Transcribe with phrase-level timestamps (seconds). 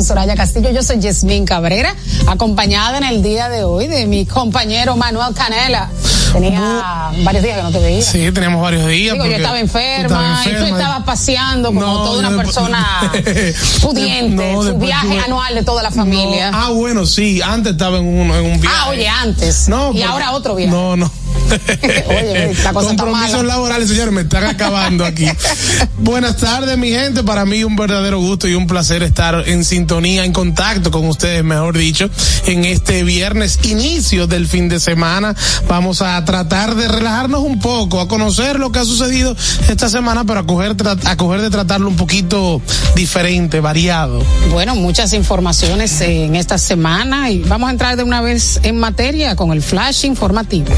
[0.00, 0.70] con Soraya Castillo.
[0.70, 1.94] Yo soy Yasmín Cabrera,
[2.26, 5.90] acompañada en el día de hoy de mi compañero Manuel Canela.
[6.32, 8.02] Tenía varios días que no te veía.
[8.02, 9.12] Sí, teníamos varios días.
[9.12, 13.12] Digo, yo estaba enferma, y tú estabas paseando como toda una persona
[13.82, 16.50] pudiente, su viaje anual de toda la familia.
[16.54, 18.76] ah, bueno, sí, antes estaba en un, en un viaje.
[18.78, 19.68] Ah, oye, antes.
[19.68, 20.72] No, y ahora otro viaje.
[20.72, 21.10] No, no.
[22.08, 25.26] Oye, la cosa Compromisos laborales, señores, me están acabando aquí.
[25.98, 27.22] Buenas tardes, mi gente.
[27.22, 31.44] Para mí un verdadero gusto y un placer estar en sintonía, en contacto con ustedes,
[31.44, 32.10] mejor dicho,
[32.46, 35.34] en este viernes, inicio del fin de semana.
[35.68, 39.36] Vamos a tratar de relajarnos un poco, a conocer lo que ha sucedido
[39.68, 42.60] esta semana, pero a coger, a coger de tratarlo un poquito
[42.94, 44.22] diferente, variado.
[44.50, 49.36] Bueno, muchas informaciones en esta semana y vamos a entrar de una vez en materia
[49.36, 50.70] con el flash informativo.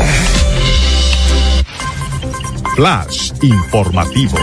[2.74, 4.38] Flash informativo.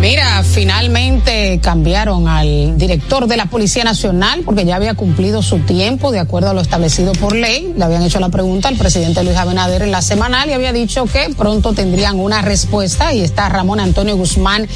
[0.00, 6.10] Mira, finalmente cambiaron al director de la Policía Nacional porque ya había cumplido su tiempo
[6.10, 7.74] de acuerdo a lo establecido por ley.
[7.76, 11.04] Le habían hecho la pregunta al presidente Luis Abinader en la semanal y había dicho
[11.04, 14.66] que pronto tendrían una respuesta y está Ramón Antonio Guzmán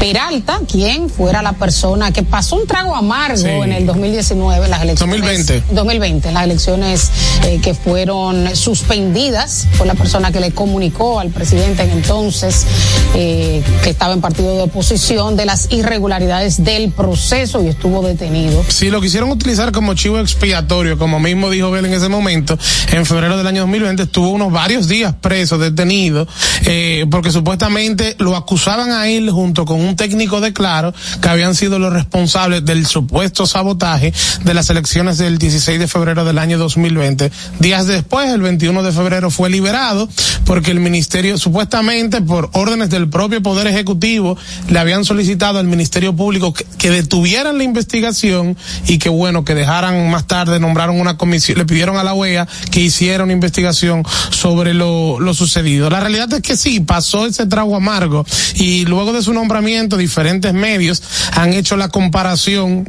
[0.00, 5.16] Peralta, quien fuera la persona que pasó un trago amargo en el 2019, las elecciones.
[5.16, 5.62] 2020.
[5.74, 7.10] 2020, las elecciones
[7.44, 9.68] eh, que fueron suspendidas.
[9.74, 12.66] Fue la persona que le comunicó al presidente en entonces
[13.14, 18.64] eh, que estaba en partido de posición de las irregularidades del proceso y estuvo detenido.
[18.68, 22.58] Sí, lo quisieron utilizar como chivo expiatorio, como mismo dijo Bel en ese momento,
[22.90, 26.26] en febrero del año 2020 estuvo unos varios días preso, detenido,
[26.64, 31.54] eh, porque supuestamente lo acusaban a él junto con un técnico de Claro que habían
[31.54, 34.12] sido los responsables del supuesto sabotaje
[34.44, 37.30] de las elecciones del 16 de febrero del año 2020.
[37.58, 40.08] Días después, el 21 de febrero, fue liberado
[40.44, 44.36] porque el ministerio, supuestamente por órdenes del propio Poder Ejecutivo,
[44.68, 50.10] le habían solicitado al Ministerio Público que, detuvieran la investigación y que bueno, que dejaran
[50.10, 54.74] más tarde, nombraron una comisión, le pidieron a la OEA que hiciera una investigación sobre
[54.74, 55.90] lo, lo sucedido.
[55.90, 58.24] La realidad es que sí, pasó ese trago amargo
[58.54, 61.02] y luego de su nombramiento diferentes medios
[61.32, 62.88] han hecho la comparación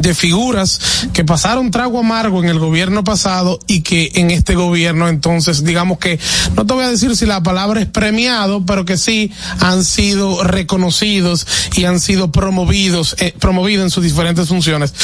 [0.00, 5.08] de figuras que pasaron trago amargo en el gobierno pasado y que en este gobierno
[5.08, 6.18] entonces digamos que
[6.54, 10.44] no te voy a decir si la palabra es premiado pero que sí han sido
[10.44, 11.46] reconocidos
[11.76, 14.94] y han sido promovidos eh, promovidos en sus diferentes funciones.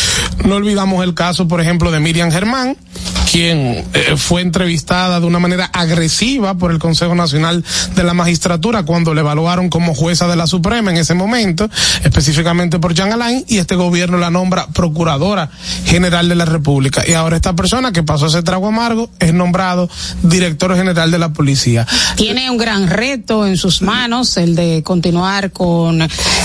[0.44, 2.76] No olvidamos el caso por ejemplo de Miriam Germán
[3.30, 7.64] quien eh, fue entrevistada de una manera agresiva por el Consejo Nacional
[7.94, 11.70] de la Magistratura cuando le evaluaron como jueza de la Suprema en ese momento
[12.04, 15.48] específicamente por Jean Alain y este gobierno la nombra Procuradora
[15.84, 17.04] General de la República.
[17.06, 19.88] Y ahora esta persona que pasó ese trago amargo es nombrado
[20.24, 21.86] Director General de la Policía.
[22.16, 26.00] Tiene un gran reto en sus manos, el de continuar con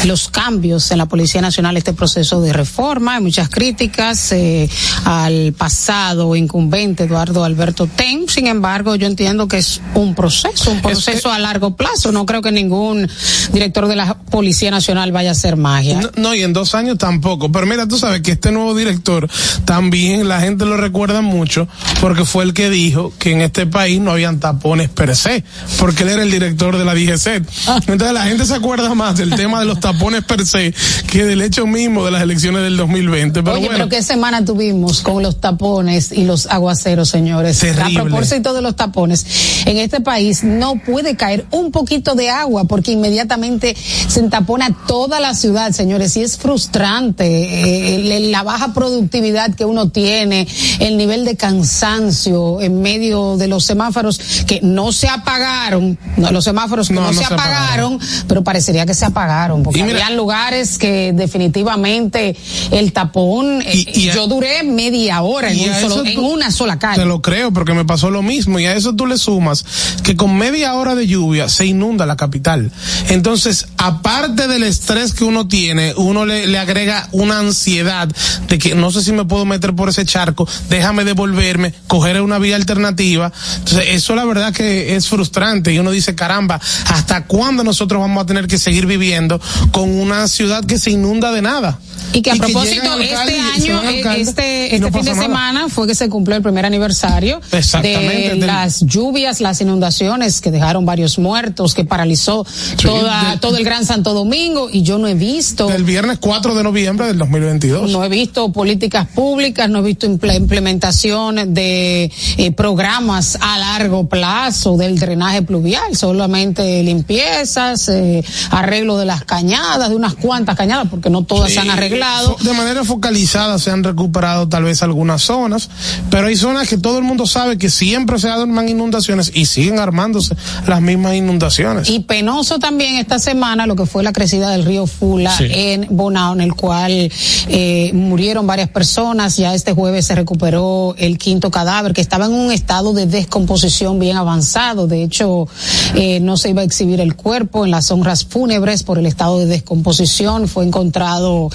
[0.05, 3.15] los cambios en la Policía Nacional, este proceso de reforma.
[3.15, 4.69] Hay muchas críticas eh,
[5.05, 8.29] al pasado incumbente Eduardo Alberto Ten.
[8.29, 12.11] Sin embargo, yo entiendo que es un proceso, un proceso a largo plazo.
[12.11, 13.09] No creo que ningún
[13.51, 16.01] director de la Policía Nacional vaya a hacer magia.
[16.01, 17.51] No, no y en dos años tampoco.
[17.51, 19.29] Pero mira, tú sabes que este nuevo director
[19.65, 21.67] también la gente lo recuerda mucho
[22.01, 25.43] porque fue el que dijo que en este país no habían tapones per se,
[25.79, 27.43] porque él era el director de la DGC.
[27.87, 30.73] Entonces la gente se acuerda más del tema de los tapones per se
[31.09, 33.43] que del hecho mismo de las elecciones del 2020.
[33.43, 37.59] Pero Oye, bueno, pero qué semana tuvimos con los tapones y los aguaceros, señores.
[37.59, 37.99] Terrible.
[37.99, 39.25] A propósito de los tapones,
[39.65, 43.75] en este país no puede caer un poquito de agua porque inmediatamente
[44.07, 47.25] se entapona toda la ciudad, señores, y es frustrante.
[47.27, 50.47] Eh, la baja productividad que uno tiene,
[50.79, 56.43] el nivel de cansancio en medio de los semáforos que no se apagaron, no, los
[56.43, 58.25] semáforos que no, No, se, no se apagaron, apagaron.
[58.27, 62.35] pero parecería que se apagaron, porque mira- habían lugares que definitivamente
[62.71, 66.79] el tapón, eh, Y- a- yo duré media hora en, un solo- en una sola
[66.79, 67.01] calle.
[67.01, 69.65] Te lo creo porque me pasó lo mismo y a eso tú le sumas
[70.03, 72.71] que con media hora de lluvia se inunda la capital.
[73.09, 78.75] Entonces, aparte del estrés que uno tiene, uno le, le agrega una ansiedad de que
[78.75, 83.31] no sé si me puedo meter por ese charco, déjame devolverme, coger una vía alternativa.
[83.57, 88.23] Entonces, eso la verdad que es frustrante y uno dice, caramba, ¿hasta cuándo nosotros vamos
[88.23, 91.79] a tener que seguir viviendo con una ciudad que se inunda de nada?
[92.17, 95.21] Y que a propósito, este año, eh, este, no este fin de nada.
[95.21, 97.97] semana fue que se cumplió el primer aniversario de
[98.29, 102.45] del- las lluvias, las inundaciones que dejaron varios muertos, que paralizó
[102.81, 105.67] toda, todo el Gran Santo Domingo y yo no he visto.
[105.67, 107.91] Del viernes 4 de noviembre del 2022.
[107.91, 114.07] No he visto políticas públicas, no he visto imple- implementación de eh, programas a largo
[114.07, 120.87] plazo del drenaje pluvial, solamente limpiezas, eh, arreglo de las cañadas, de unas cuantas cañadas,
[120.89, 122.06] porque no todas Sí, se han arreglado.
[122.41, 125.69] De manera focalizada se han recuperado tal vez algunas zonas,
[126.09, 129.79] pero hay zonas que todo el mundo sabe que siempre se arman inundaciones y siguen
[129.79, 130.35] armándose
[130.67, 131.89] las mismas inundaciones.
[131.89, 136.33] Y penoso también esta semana lo que fue la crecida del río Fula en Bonao,
[136.33, 137.11] en el cual
[137.47, 139.37] eh, murieron varias personas.
[139.37, 143.99] Ya este jueves se recuperó el quinto cadáver que estaba en un estado de descomposición
[143.99, 144.87] bien avanzado.
[144.87, 145.47] De hecho,
[145.95, 149.39] eh, no se iba a exhibir el cuerpo en las honras fúnebres por el estado
[149.39, 150.47] de descomposición.
[150.47, 151.49] Fue encontrado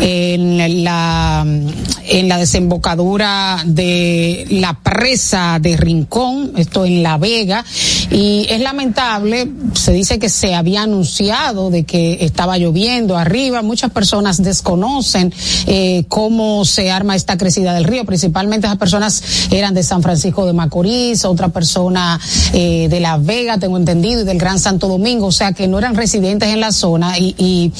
[0.00, 7.64] en la, en la desembocadura de la presa de Rincón, esto en La Vega,
[8.10, 13.90] y es lamentable, se dice que se había anunciado de que estaba lloviendo arriba, muchas
[13.90, 15.32] personas desconocen
[15.66, 20.46] eh, cómo se arma esta crecida del río, principalmente esas personas eran de San Francisco
[20.46, 22.20] de Macorís, otra persona
[22.52, 25.78] eh, de La Vega, tengo entendido, y del Gran Santo Domingo, o sea que no
[25.78, 27.72] eran residentes en la zona y, y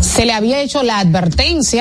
[0.00, 1.39] se le había hecho la advertencia,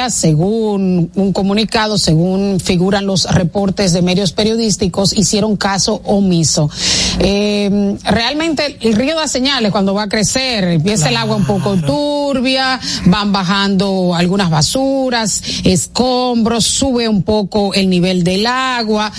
[0.10, 6.70] según un comunicado, según figuran los reportes de medios periodísticos, hicieron caso omiso.
[7.20, 11.76] Eh, realmente el río da señales cuando va a crecer, empieza el agua un poco
[11.78, 19.12] turbia, van bajando algunas basuras, escombros, sube un poco el nivel del agua,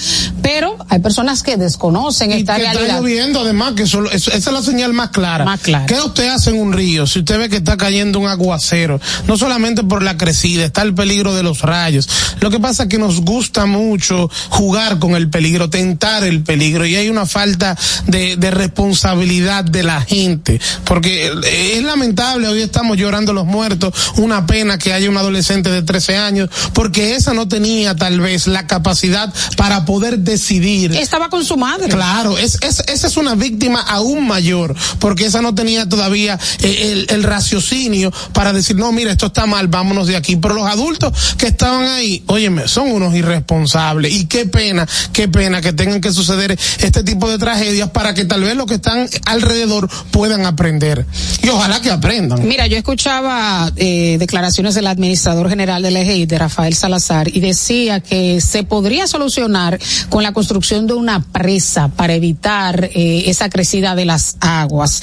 [0.42, 2.84] pero hay personas que desconocen esta que realidad.
[2.84, 5.44] Está lloviendo, además, que eso, esa es la señal más clara.
[5.44, 5.86] Más clara.
[5.86, 9.00] ¿Qué usted hace en un río si usted ve que está cayendo un aguacero?
[9.26, 12.08] No solamente por la crecida, está el peligro de los rayos.
[12.40, 16.86] Lo que pasa es que nos gusta mucho jugar con el peligro, tentar el peligro,
[16.86, 22.96] y hay una falta de, de responsabilidad de la gente, porque es lamentable, hoy estamos
[22.96, 27.48] llorando los muertos, una pena que haya un adolescente de 13 años, porque esa no
[27.48, 30.94] tenía tal vez la capacidad para poder decidir.
[30.94, 31.88] Estaba con su madre.
[31.88, 36.92] Claro, es, es, esa es una víctima aún mayor, porque esa no tenía todavía eh,
[36.92, 40.19] el, el raciocinio para decir, no, mira, esto está mal, vámonos de aquí.
[40.40, 44.12] Pero los adultos que estaban ahí, óyeme, son unos irresponsables.
[44.12, 48.24] Y qué pena, qué pena que tengan que suceder este tipo de tragedias para que
[48.24, 51.06] tal vez los que están alrededor puedan aprender.
[51.42, 52.46] Y ojalá que aprendan.
[52.46, 58.00] Mira, yo escuchaba eh, declaraciones del administrador general del EGI, de Rafael Salazar, y decía
[58.00, 59.78] que se podría solucionar
[60.08, 65.00] con la construcción de una presa para evitar eh, esa crecida de las aguas.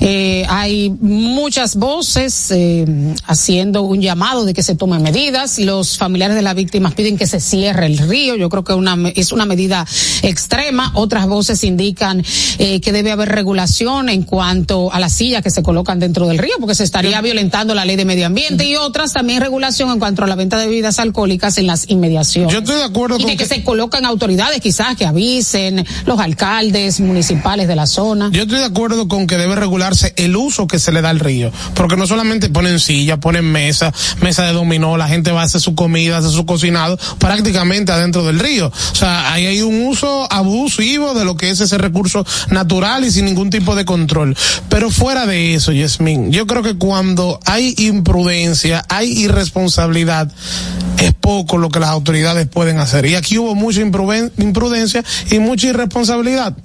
[0.00, 2.86] Eh, hay muchas voces eh,
[3.26, 5.58] haciendo un llamado de se tomen medidas.
[5.58, 8.36] Los familiares de las víctimas piden que se cierre el río.
[8.36, 9.86] Yo creo que una, es una medida
[10.22, 10.90] extrema.
[10.94, 12.22] Otras voces indican
[12.58, 16.38] eh, que debe haber regulación en cuanto a las sillas que se colocan dentro del
[16.38, 18.64] río, porque se estaría violentando la ley de medio ambiente.
[18.66, 22.52] Y otras también regulación en cuanto a la venta de bebidas alcohólicas en las inmediaciones.
[22.52, 25.84] Yo estoy de acuerdo y con de que, que- se colocan autoridades quizás que avisen,
[26.06, 28.30] los alcaldes municipales de la zona.
[28.32, 31.20] Yo estoy de acuerdo con que debe regularse el uso que se le da al
[31.20, 35.44] río, porque no solamente ponen silla, ponen mesa, mesa de dominó, la gente va a
[35.44, 38.68] hacer su comida, hacer su cocinado prácticamente adentro del río.
[38.92, 43.10] O sea, ahí hay un uso abusivo de lo que es ese recurso natural y
[43.10, 44.36] sin ningún tipo de control.
[44.68, 50.30] Pero fuera de eso, Yasmin, yo creo que cuando hay imprudencia, hay irresponsabilidad,
[50.98, 53.06] es poco lo que las autoridades pueden hacer.
[53.06, 56.56] Y aquí hubo mucha impruden- imprudencia y mucha irresponsabilidad.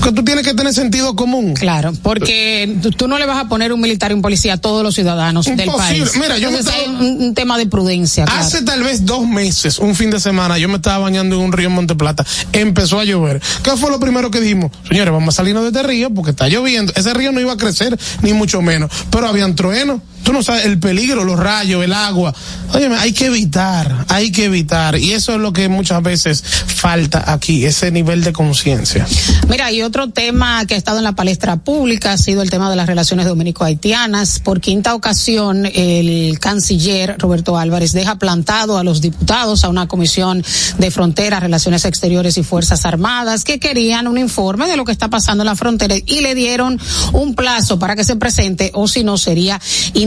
[0.00, 1.54] Porque tú tienes que tener sentido común.
[1.54, 4.82] Claro, porque tú, no le vas a poner un militar y un policía a todos
[4.82, 6.12] los ciudadanos del país.
[6.14, 8.24] Mira, yo me Entonces estaba- hay un, tema de prudencia.
[8.24, 8.40] claro.
[8.40, 11.52] Hace tal vez dos meses, un fin de semana, yo me estaba bañando en un
[11.52, 12.24] río en Monteplata.
[12.52, 13.40] Empezó a llover.
[13.62, 14.72] ¿Qué fue lo primero que dijimos?
[14.88, 16.92] Señores, vamos a salirnos de este río porque está lloviendo.
[16.96, 18.90] Ese río no iba a crecer, ni mucho menos.
[19.10, 20.00] Pero habían truenos.
[20.22, 22.34] Tú no sabes el peligro, los rayos, el agua.
[22.72, 24.96] Óyeme, hay que evitar, hay que evitar.
[24.96, 29.06] Y eso es lo que muchas veces falta aquí, ese nivel de conciencia.
[29.48, 32.70] Mira, y otro tema que ha estado en la palestra pública ha sido el tema
[32.70, 34.40] de las relaciones dominico-haitianas.
[34.40, 40.44] Por quinta ocasión, el canciller Roberto Álvarez deja plantado a los diputados a una comisión
[40.78, 45.08] de fronteras, relaciones exteriores y fuerzas armadas que querían un informe de lo que está
[45.08, 46.78] pasando en la frontera y le dieron
[47.12, 49.60] un plazo para que se presente o si no sería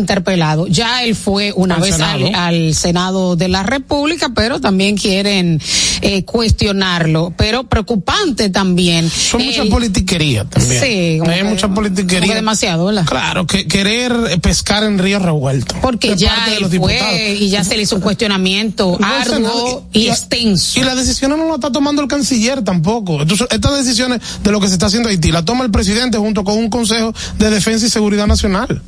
[0.03, 0.67] interpelado.
[0.67, 2.25] Ya él fue una Al vez Senado.
[2.27, 5.59] al, al Senado de la República, pero también quieren
[6.01, 7.33] eh, cuestionarlo.
[7.37, 9.09] Pero preocupante también.
[9.09, 10.81] Son el- mucha politiquería también.
[10.81, 12.27] Sí, como hay que- mucha politiquería.
[12.29, 13.05] que demasiado, ¿verdad?
[13.05, 15.75] Claro, que querer eh, pescar en río revuelto.
[15.81, 19.07] Porque ya parte de él los fue y ya se le hizo un cuestionamiento No
[19.07, 20.79] arduo y, extenso.
[20.79, 23.21] Y la decisión no la está tomando el canciller tampoco.
[23.21, 26.43] Entonces, estas decisiones de lo que se está haciendo Haití la toma el presidente junto
[26.43, 28.81] con un Consejo de Defensa y Seguridad Nacional.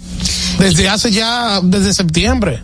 [0.59, 2.61] Desde hace ya, desde septiembre.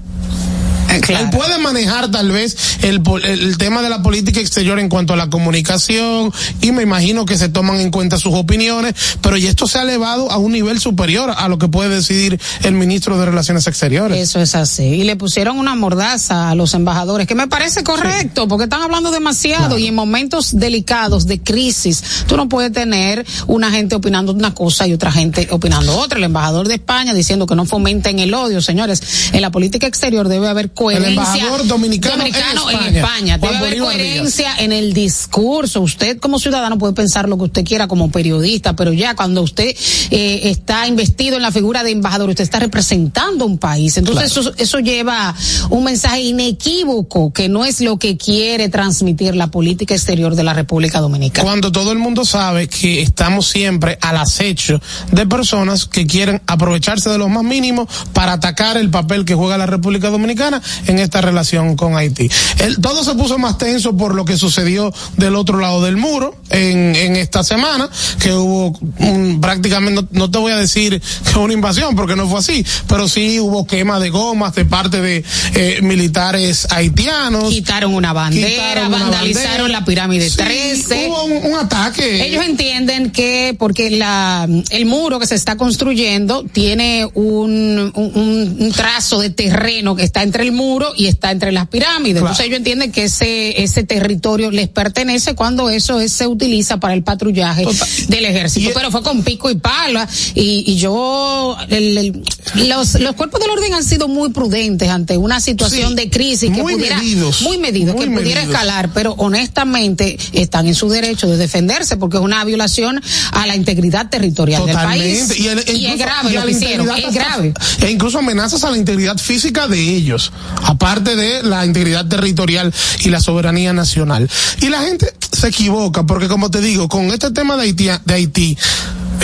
[1.09, 5.15] Él puede manejar tal vez el, el tema de la política exterior en cuanto a
[5.15, 6.31] la comunicación
[6.61, 9.83] y me imagino que se toman en cuenta sus opiniones, pero y esto se ha
[9.83, 14.17] elevado a un nivel superior a lo que puede decidir el ministro de Relaciones Exteriores.
[14.17, 14.83] Eso es así.
[14.83, 19.11] Y le pusieron una mordaza a los embajadores, que me parece correcto, porque están hablando
[19.11, 24.53] demasiado y en momentos delicados de crisis, tú no puedes tener una gente opinando una
[24.53, 26.17] cosa y otra gente opinando otra.
[26.17, 29.31] El embajador de España diciendo que no fomenten el odio, señores.
[29.33, 31.07] En la política exterior debe haber coherencia.
[31.07, 33.37] El embajador dominicano, en España.
[33.37, 35.81] Debe haber coherencia en el discurso.
[35.81, 39.75] Usted como ciudadano puede pensar lo que usted quiera como periodista, pero ya cuando usted
[40.11, 43.97] eh, está investido en la figura de embajador, usted está representando un país.
[43.97, 45.35] Entonces eso, eso lleva
[45.69, 50.53] un mensaje inequívoco que no es lo que quiere transmitir la política exterior de la
[50.53, 51.43] República Dominicana.
[51.43, 57.09] Cuando todo el mundo sabe que estamos siempre al acecho de personas que quieren aprovecharse
[57.09, 61.21] de los más mínimos para atacar el papel que juega la República Dominicana en esta
[61.21, 62.29] relación con Haití.
[62.59, 66.35] El, todo se puso más tenso por lo que sucedió del otro lado del muro
[66.49, 71.01] en, en esta semana, que hubo un, prácticamente, no, no, te voy a decir
[71.31, 75.01] que una invasión, porque no fue así, pero sí hubo quema de gomas de parte
[75.01, 75.23] de
[75.55, 77.49] eh, militares haitianos.
[77.49, 79.79] Quitaron una bandera, vandalizaron bandera.
[79.79, 81.07] la pirámide sí, 13.
[81.07, 82.25] Hubo un, un, ataque.
[82.25, 88.71] Ellos entienden que porque la, el muro que se está construyendo tiene un, un, un
[88.71, 90.60] trazo de terreno que está entre el muro
[90.95, 92.21] y está entre las pirámides.
[92.21, 92.27] Claro.
[92.27, 96.93] Entonces ellos entienden que ese, ese territorio les pertenece cuando eso es, se utiliza para
[96.93, 97.87] el patrullaje Total.
[98.07, 98.69] del ejército.
[98.69, 102.23] Y, Pero fue con pico y pala y, y yo, el, el,
[102.67, 106.51] los, los cuerpos del orden han sido muy prudentes ante una situación sí, de crisis
[106.51, 108.23] que muy pudiera, medidos, muy medidos, muy que medidos.
[108.23, 113.01] pudiera escalar, pero honestamente están en su derecho de defenderse porque es una violación
[113.31, 115.07] a la integridad territorial Totalmente.
[115.07, 115.39] del país.
[115.39, 117.53] Y, el, y es grave lo que hicieron, es grave.
[117.81, 120.31] E incluso amenazas a la integridad física de ellos,
[120.63, 124.29] aparte de la integridad territorial y la soberanía nacional.
[124.61, 128.13] Y la gente se equivoca porque como te digo, con este tema de Haití, de
[128.13, 128.57] Haití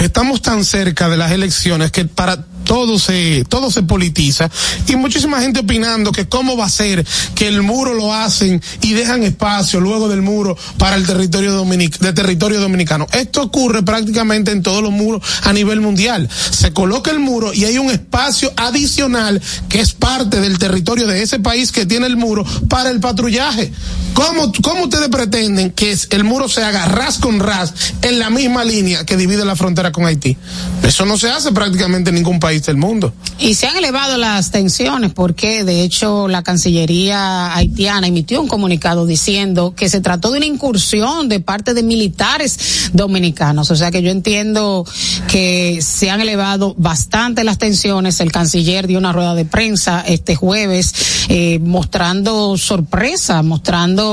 [0.02, 4.50] estamos tan cerca de las elecciones que para todo se, todo se politiza
[4.88, 8.94] y muchísima gente opinando que cómo va a ser que el muro lo hacen y
[8.94, 13.08] dejan espacio luego del muro para el territorio dominic de territorio dominicano.
[13.14, 16.30] Esto ocurre prácticamente en todos los muros a nivel mundial.
[16.52, 21.24] Se coloca el muro y hay un espacio adicional que es parte del territorio de
[21.24, 23.72] ese país que tiene el muro para el patrullaje.
[24.18, 27.72] ¿Cómo, cómo ustedes pretenden que el muro se haga ras con ras
[28.02, 30.36] en la misma línea que divide la frontera con Haití?
[30.82, 33.14] Eso no se hace prácticamente en ningún país del mundo.
[33.38, 39.06] Y se han elevado las tensiones porque de hecho la Cancillería haitiana emitió un comunicado
[39.06, 43.70] diciendo que se trató de una incursión de parte de militares dominicanos.
[43.70, 44.84] O sea que yo entiendo
[45.28, 48.20] que se han elevado bastante las tensiones.
[48.20, 54.07] El canciller dio una rueda de prensa este jueves eh, mostrando sorpresa, mostrando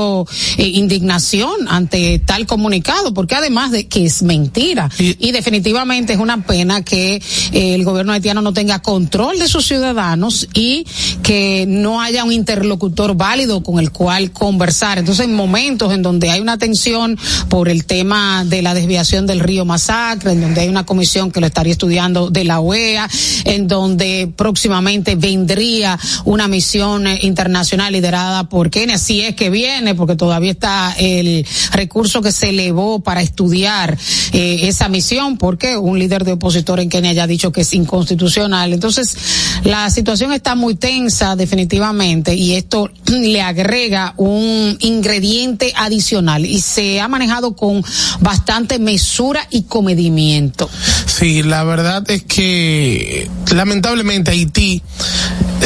[0.57, 6.19] eh, indignación ante tal comunicado, porque además de que es mentira y, y definitivamente es
[6.19, 7.15] una pena que
[7.51, 10.85] eh, el gobierno haitiano no tenga control de sus ciudadanos y
[11.23, 14.99] que no haya un interlocutor válido con el cual conversar.
[14.99, 17.17] Entonces, en momentos en donde hay una tensión
[17.49, 21.39] por el tema de la desviación del río Masacre, en donde hay una comisión que
[21.39, 23.09] lo estaría estudiando de la OEA,
[23.45, 30.15] en donde próximamente vendría una misión internacional liderada por Kenia, si es que viene, porque
[30.15, 33.97] todavía está el recurso que se elevó para estudiar
[34.31, 37.73] eh, esa misión, porque un líder de opositor en Kenia ya ha dicho que es
[37.73, 38.73] inconstitucional.
[38.73, 39.15] Entonces,
[39.63, 47.01] la situación está muy tensa definitivamente y esto le agrega un ingrediente adicional y se
[47.01, 47.83] ha manejado con
[48.21, 50.69] bastante mesura y comedimiento.
[51.05, 54.81] Sí, la verdad es que lamentablemente Haití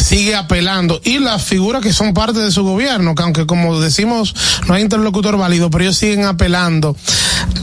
[0.01, 4.35] sigue apelando y las figuras que son parte de su gobierno, que aunque como decimos
[4.67, 6.95] no hay interlocutor válido, pero ellos siguen apelando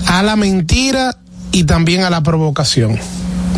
[0.06, 1.16] a la mentira
[1.52, 2.98] y también a la provocación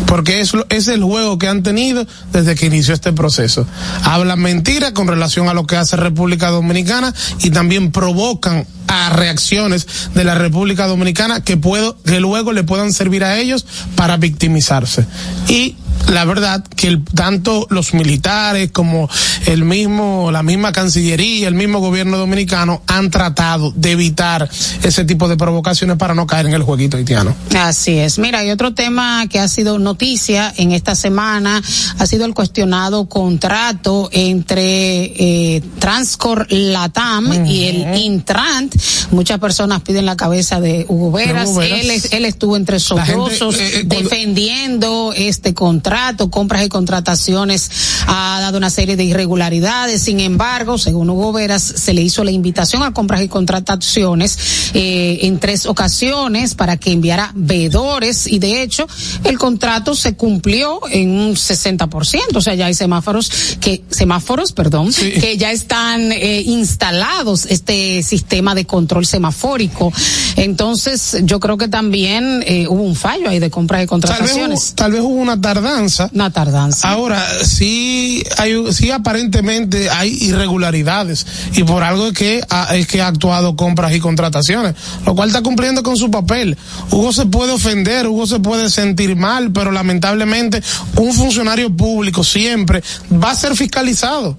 [0.09, 3.67] porque es, es el juego que han tenido desde que inició este proceso.
[4.03, 9.85] Hablan mentiras con relación a lo que hace República Dominicana y también provocan a reacciones
[10.15, 15.05] de la República Dominicana que puedo, que luego le puedan servir a ellos para victimizarse.
[15.47, 15.75] Y
[16.07, 19.09] la verdad que el, tanto los militares como
[19.45, 24.49] el mismo, la misma Cancillería, el mismo gobierno dominicano han tratado de evitar
[24.83, 27.35] ese tipo de provocaciones para no caer en el jueguito haitiano.
[27.57, 28.17] Así es.
[28.19, 31.61] Mira, hay otro tema que ha sido noticia en esta semana,
[31.97, 37.47] ha sido el cuestionado contrato entre eh, Transcor Latam uh -huh.
[37.47, 38.75] y el Intrant.
[39.11, 41.49] Muchas personas piden la cabeza de Hugo Veras.
[41.49, 41.79] Hugo Veras.
[41.79, 47.71] Él, él, estuvo entre sollozos eh, eh, defendiendo este contrato contrato, compras y contrataciones,
[48.05, 50.03] ha dado una serie de irregularidades.
[50.03, 54.37] Sin embargo, según Hugo Veras, se le hizo la invitación a compras y contrataciones
[54.75, 58.85] eh, en tres ocasiones para que enviara veedores y de hecho
[59.23, 64.93] el contrato se cumplió en un 60%, o sea, ya hay semáforos que semáforos, perdón,
[64.93, 69.91] que ya están eh, instalados este sistema de control semafórico.
[70.35, 74.73] Entonces, yo creo que también eh, hubo un fallo ahí de compras y contrataciones.
[74.75, 75.78] Tal vez, hubo, una tardanza.
[76.13, 76.89] Una tardanza.
[76.89, 82.41] Ahora, sí hay sí aparentemente hay irregularidades y por algo es que
[82.73, 86.57] es que ha actuado compras y contrataciones, lo cual está cumpliendo con su papel.
[86.91, 90.61] Hugo se puede ofender, Hugo se puede sentir mal, pero lamentablemente
[90.95, 94.37] un funcionario público siempre va a ser fiscalizado.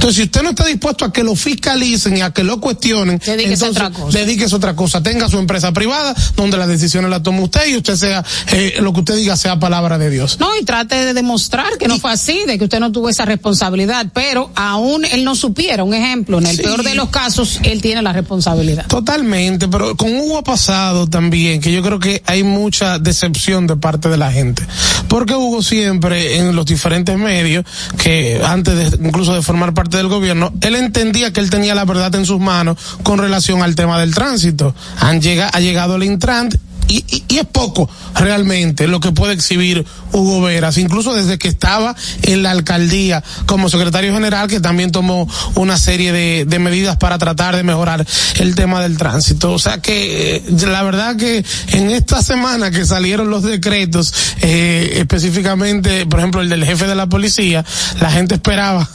[0.00, 3.18] Entonces, si usted no está dispuesto a que lo fiscalicen y a que lo cuestionen,
[3.18, 4.18] dedíquese entonces, otra cosa.
[4.18, 5.02] dedíquese otra cosa.
[5.02, 8.94] Tenga su empresa privada donde las decisiones las tome usted y usted sea, eh, lo
[8.94, 10.38] que usted diga sea palabra de Dios.
[10.40, 13.26] No, y trate de demostrar que no fue así, de que usted no tuvo esa
[13.26, 16.62] responsabilidad, pero aún él no supiera, un ejemplo, en el sí.
[16.62, 18.86] peor de los casos, él tiene la responsabilidad.
[18.86, 23.76] Totalmente, pero con Hugo ha pasado también, que yo creo que hay mucha decepción de
[23.76, 24.62] parte de la gente.
[25.08, 27.66] Porque Hugo siempre, en los diferentes medios,
[28.02, 31.84] que antes de, incluso de formar parte del gobierno, él entendía que él tenía la
[31.84, 34.74] verdad en sus manos con relación al tema del tránsito.
[34.98, 35.20] Han
[35.52, 36.56] ha llegado el Intrant
[36.90, 41.46] y, y, y, es poco realmente lo que puede exhibir Hugo Veras, incluso desde que
[41.46, 46.96] estaba en la alcaldía como secretario general, que también tomó una serie de, de medidas
[46.96, 48.04] para tratar de mejorar
[48.40, 49.52] el tema del tránsito.
[49.52, 54.94] O sea que eh, la verdad que en esta semana que salieron los decretos, eh,
[54.96, 57.64] específicamente, por ejemplo, el del jefe de la policía,
[58.00, 58.88] la gente esperaba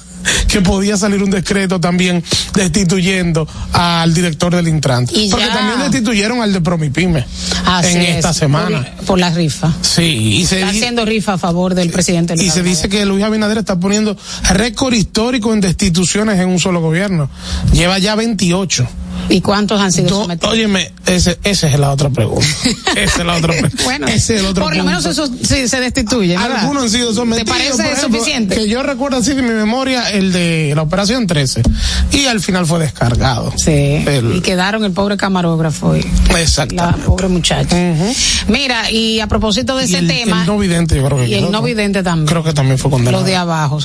[0.47, 5.07] que podía salir un decreto también destituyendo al director del Intran.
[5.11, 5.53] Y Porque ya.
[5.53, 7.25] también destituyeron al de Promipyme
[7.65, 8.83] Así en es, esta semana.
[8.97, 9.71] Por, por la rifa.
[9.81, 10.01] Sí,
[10.39, 12.33] y se Está haciendo rifa a favor del presidente.
[12.35, 14.17] y Luis se dice que Luis Abinader está poniendo
[14.49, 17.29] récord histórico en destituciones en un solo gobierno.
[17.73, 18.87] Lleva ya 28.
[19.29, 20.53] ¿Y cuántos han sido Do- sometidos?
[20.53, 22.45] óyeme, ese, esa es la otra pregunta.
[22.95, 23.83] esa es la otra pregunta.
[23.83, 24.99] bueno, ese es el otro por lo punto.
[25.01, 26.37] menos eso sí se destituye.
[26.37, 26.57] ¿verdad?
[26.59, 27.45] Algunos han sido sometidos.
[27.45, 28.55] ¿Te parece por ejemplo, suficiente?
[28.55, 31.63] Que yo recuerdo así de mi memoria el de la operación 13.
[32.11, 33.51] Y al final fue descargado.
[33.57, 33.71] Sí.
[33.71, 35.99] El- Y quedaron el pobre camarógrafo y
[36.37, 36.75] Exacto.
[36.75, 37.75] la pobre muchacha.
[37.75, 38.13] Ujú.
[38.47, 40.41] Mira, y a propósito de Y ese el, tema.
[40.41, 42.27] el no vidente, yo creo que y el no vidente también.
[42.27, 43.17] Creo que también fue condenado.
[43.23, 43.79] Los de abajo.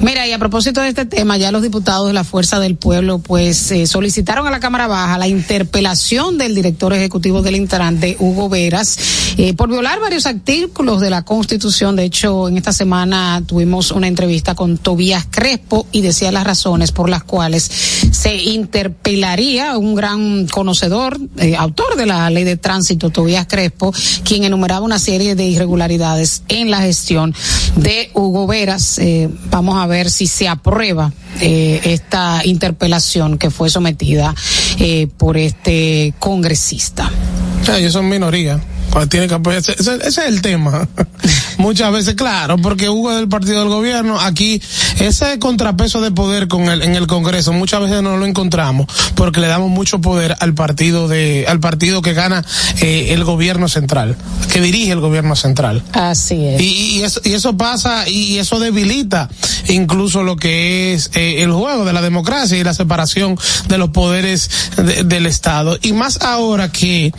[0.00, 3.18] Mira, y a propósito de este tema, ya los diputados de la Fuerza del Pueblo,
[3.18, 8.16] pues, eh, solicitaron a la Cámara Baja la interpelación del director ejecutivo del Intran, de
[8.18, 8.98] Hugo Veras,
[9.36, 11.96] eh, por violar varios artículos de la Constitución.
[11.96, 16.92] De hecho, en esta semana tuvimos una entrevista con Tobías Crespo y decía las razones
[16.92, 17.70] por las cuales
[18.10, 23.92] se interpelaría un gran conocedor, eh, autor de la ley de tránsito, Tobías Crespo,
[24.24, 27.34] quien enumeraba una serie de irregularidades en la gestión
[27.76, 28.98] de Hugo Veras.
[28.98, 34.34] Eh, vamos a ver si se aprueba eh, esta interpelación que fue sometida
[34.78, 37.10] eh, por este congresista.
[37.76, 38.60] Ellos son minoría.
[38.90, 39.36] Pues tiene que.
[39.56, 40.88] Ese, ese- ese es el tema.
[41.58, 44.18] Muchas veces, claro, porque Hugo es del partido del gobierno.
[44.18, 44.60] Aquí,
[44.98, 49.40] ese contrapeso de poder con el, en el Congreso, muchas veces no lo encontramos porque
[49.40, 52.42] le damos mucho poder al partido de, al partido que gana
[52.80, 54.16] eh, el gobierno central,
[54.50, 55.82] que dirige el gobierno central.
[55.92, 56.60] Así es.
[56.62, 59.28] Y, y eso, y eso pasa y eso debilita
[59.68, 63.36] incluso lo que es eh, el juego de la democracia y la separación
[63.68, 65.78] de los poderes de- del Estado.
[65.82, 67.12] Y más ahora que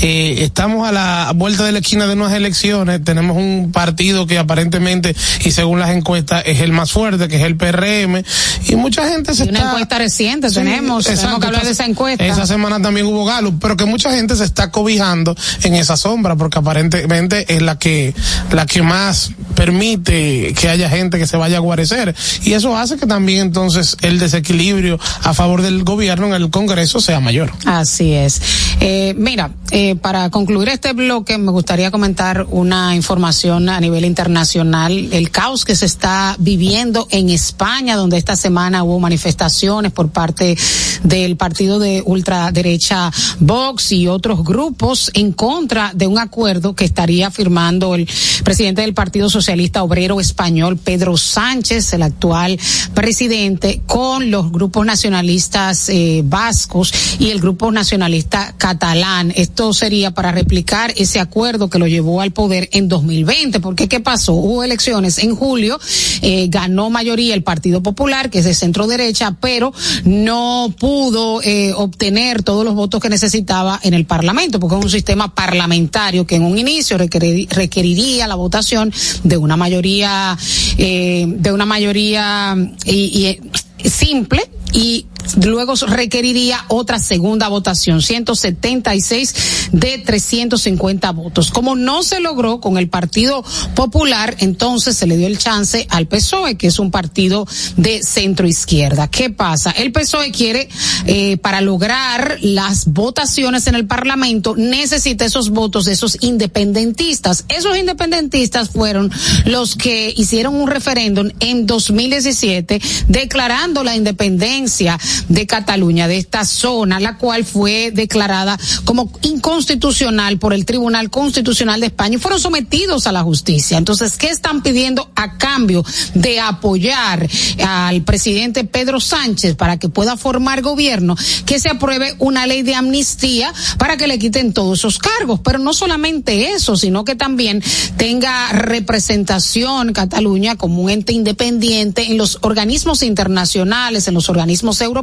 [0.00, 4.38] eh, estamos a la vuelta de la esquina de unas elecciones, tenemos un partido que
[4.38, 8.22] aparentemente y según las encuestas es el más fuerte, que es el PRM,
[8.68, 9.70] y mucha gente se Y una está...
[9.70, 12.24] encuesta reciente tenemos, tenemos exacto, que hablar de esa- esa encuesta.
[12.26, 16.36] Esa semana también hubo Galo, pero que mucha gente se está cobijando en esa sombra
[16.36, 18.14] porque aparentemente es la que
[18.52, 22.96] la que más permite que haya gente que se vaya a guarecer y eso hace
[22.96, 27.50] que también entonces el desequilibrio a favor del gobierno en el Congreso sea mayor.
[27.64, 28.40] Así es.
[28.80, 35.08] Eh, mira, eh, para concluir este bloque, me gustaría comentar una información a nivel internacional.
[35.12, 40.56] El caos que se está viviendo en España, donde esta semana hubo manifestaciones por parte
[41.02, 43.10] del partido de ultraderecha
[43.40, 48.08] Vox y otros grupos en contra de un acuerdo que estaría firmando el
[48.44, 52.58] presidente del Partido Socialista Obrero Español, Pedro Sánchez, el actual
[52.94, 59.32] presidente, con los grupos nacionalistas eh, vascos y el grupo nacionalista catalán.
[59.34, 63.60] Estos sería para replicar ese acuerdo que lo llevó al poder en 2020.
[63.60, 64.34] Porque ¿qué pasó?
[64.34, 65.78] Hubo elecciones en julio,
[66.20, 69.72] eh, ganó mayoría el Partido Popular, que es de centro derecha, pero
[70.04, 74.90] no pudo eh, obtener todos los votos que necesitaba en el Parlamento, porque es un
[74.90, 78.92] sistema parlamentario que en un inicio requeriría la votación
[79.24, 80.36] de una mayoría,
[80.78, 83.38] eh, de una mayoría y,
[83.82, 85.06] y simple y
[85.44, 91.50] luego requeriría otra segunda votación, 176 de 350 votos.
[91.50, 96.06] Como no se logró con el Partido Popular, entonces se le dio el chance al
[96.06, 99.08] PSOE, que es un partido de centro izquierda.
[99.08, 99.70] ¿Qué pasa?
[99.70, 100.68] El PSOE quiere,
[101.06, 107.44] eh, para lograr las votaciones en el Parlamento, necesita esos votos de esos independentistas.
[107.48, 109.10] Esos independentistas fueron
[109.44, 114.98] los que hicieron un referéndum en 2017 declarando la independencia
[115.28, 121.80] de Cataluña, de esta zona, la cual fue declarada como inconstitucional por el Tribunal Constitucional
[121.80, 123.78] de España y fueron sometidos a la justicia.
[123.78, 127.28] Entonces, ¿qué están pidiendo a cambio de apoyar
[127.64, 131.16] al presidente Pedro Sánchez para que pueda formar gobierno?
[131.46, 135.40] Que se apruebe una ley de amnistía para que le quiten todos esos cargos.
[135.40, 137.62] Pero no solamente eso, sino que también
[137.96, 145.01] tenga representación Cataluña como un ente independiente en los organismos internacionales, en los organismos europeos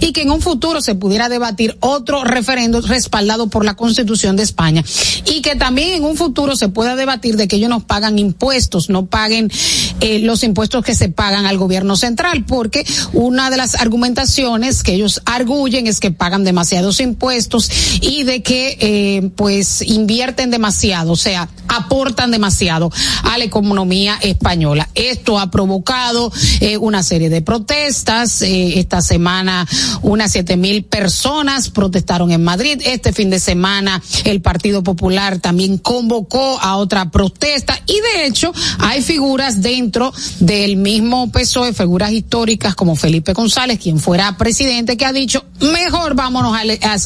[0.00, 4.42] y que en un futuro se pudiera debatir otro referendo respaldado por la Constitución de
[4.42, 4.84] España
[5.26, 8.90] y que también en un futuro se pueda debatir de que ellos no pagan impuestos,
[8.90, 9.50] no paguen
[10.00, 14.94] eh, los impuestos que se pagan al gobierno central, porque una de las argumentaciones que
[14.94, 21.16] ellos arguyen es que pagan demasiados impuestos y de que eh, pues invierten demasiado, o
[21.16, 22.90] sea, aportan demasiado
[23.22, 24.88] a la economía española.
[24.94, 29.31] Esto ha provocado eh, una serie de protestas esta semana
[30.02, 32.80] unas siete mil personas protestaron en Madrid.
[32.84, 38.52] Este fin de semana el Partido Popular también convocó a otra protesta y de hecho
[38.78, 45.04] hay figuras dentro del mismo PSOE, figuras históricas como Felipe González, quien fuera presidente, que
[45.04, 46.56] ha dicho mejor vámonos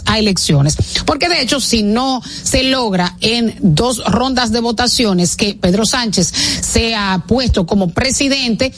[0.06, 0.76] a, elecciones.
[1.04, 6.32] Porque de hecho si no se logra en dos rondas de votaciones que Pedro Sánchez
[6.60, 8.72] sea puesto como presidente,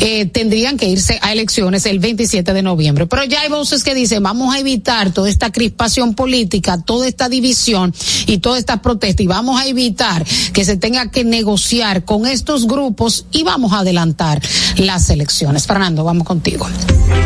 [0.00, 2.91] eh, tendrían que irse a elecciones el 27 de noviembre.
[2.94, 7.28] Pero ya hay voces que dicen, vamos a evitar toda esta crispación política, toda esta
[7.28, 7.94] división
[8.26, 12.66] y toda esta protesta y vamos a evitar que se tenga que negociar con estos
[12.66, 14.40] grupos y vamos a adelantar
[14.76, 15.66] las elecciones.
[15.66, 16.66] Fernando, vamos contigo.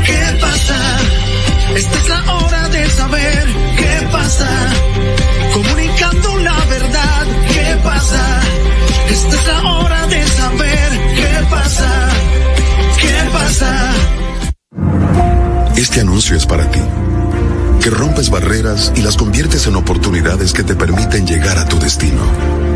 [0.05, 0.99] ¿Qué pasa?
[1.75, 4.49] Esta es la hora de saber qué pasa.
[5.53, 8.41] Comunicando la verdad, ¿qué pasa?
[9.11, 12.09] Esta es la hora de saber qué pasa.
[13.01, 13.93] ¿Qué pasa?
[15.77, 16.81] Este anuncio es para ti,
[17.83, 22.76] que rompes barreras y las conviertes en oportunidades que te permiten llegar a tu destino.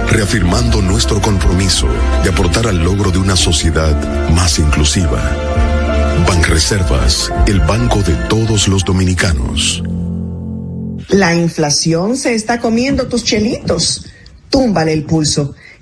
[0.11, 1.87] reafirmando nuestro compromiso
[2.23, 5.21] de aportar al logro de una sociedad más inclusiva.
[6.27, 9.81] Banreservas, el banco de todos los dominicanos.
[11.07, 14.05] La inflación se está comiendo tus chelitos.
[14.49, 15.55] Túmbale el pulso.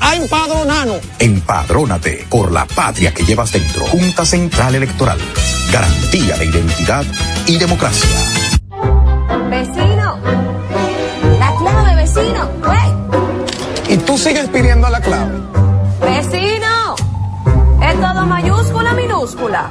[0.00, 1.00] a empadronarnos.
[1.18, 3.84] Empadrónate por la patria que llevas dentro.
[3.86, 5.18] Junta Central Electoral.
[5.72, 7.04] Garantía de identidad
[7.46, 8.08] y democracia.
[9.50, 10.18] Vecino.
[11.38, 12.48] La clave, vecino.
[13.88, 15.32] ¿Y tú sigues pidiendo la clave?
[16.00, 16.94] Vecino.
[17.82, 19.70] Es todo mayúscula, minúscula.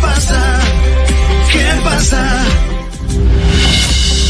[0.00, 0.58] pasa.
[1.52, 2.44] ¿Qué pasa?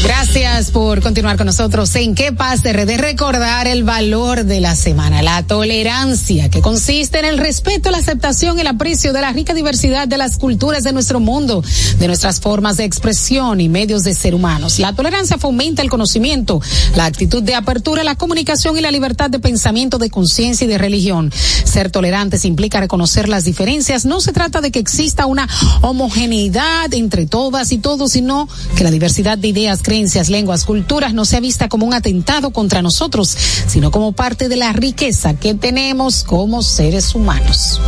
[0.07, 2.71] Gracias por continuar con nosotros en ¿Qué pasa?
[2.71, 2.95] RD?
[2.95, 8.57] Recordar el valor de la semana, la tolerancia, que consiste en el respeto, la aceptación,
[8.57, 11.61] el aprecio de la rica diversidad de las culturas de nuestro mundo,
[11.99, 14.79] de nuestras formas de expresión y medios de ser humanos.
[14.79, 16.61] La tolerancia fomenta el conocimiento,
[16.95, 20.77] la actitud de apertura, la comunicación y la libertad de pensamiento, de conciencia y de
[20.77, 21.33] religión.
[21.65, 24.05] Ser tolerantes implica reconocer las diferencias.
[24.05, 25.49] No se trata de que exista una
[25.81, 31.25] homogeneidad entre todas y todos, sino que la diversidad de ideas, creencias, lenguas, culturas no
[31.25, 33.35] sea vista como un atentado contra nosotros,
[33.67, 37.81] sino como parte de la riqueza que tenemos como seres humanos.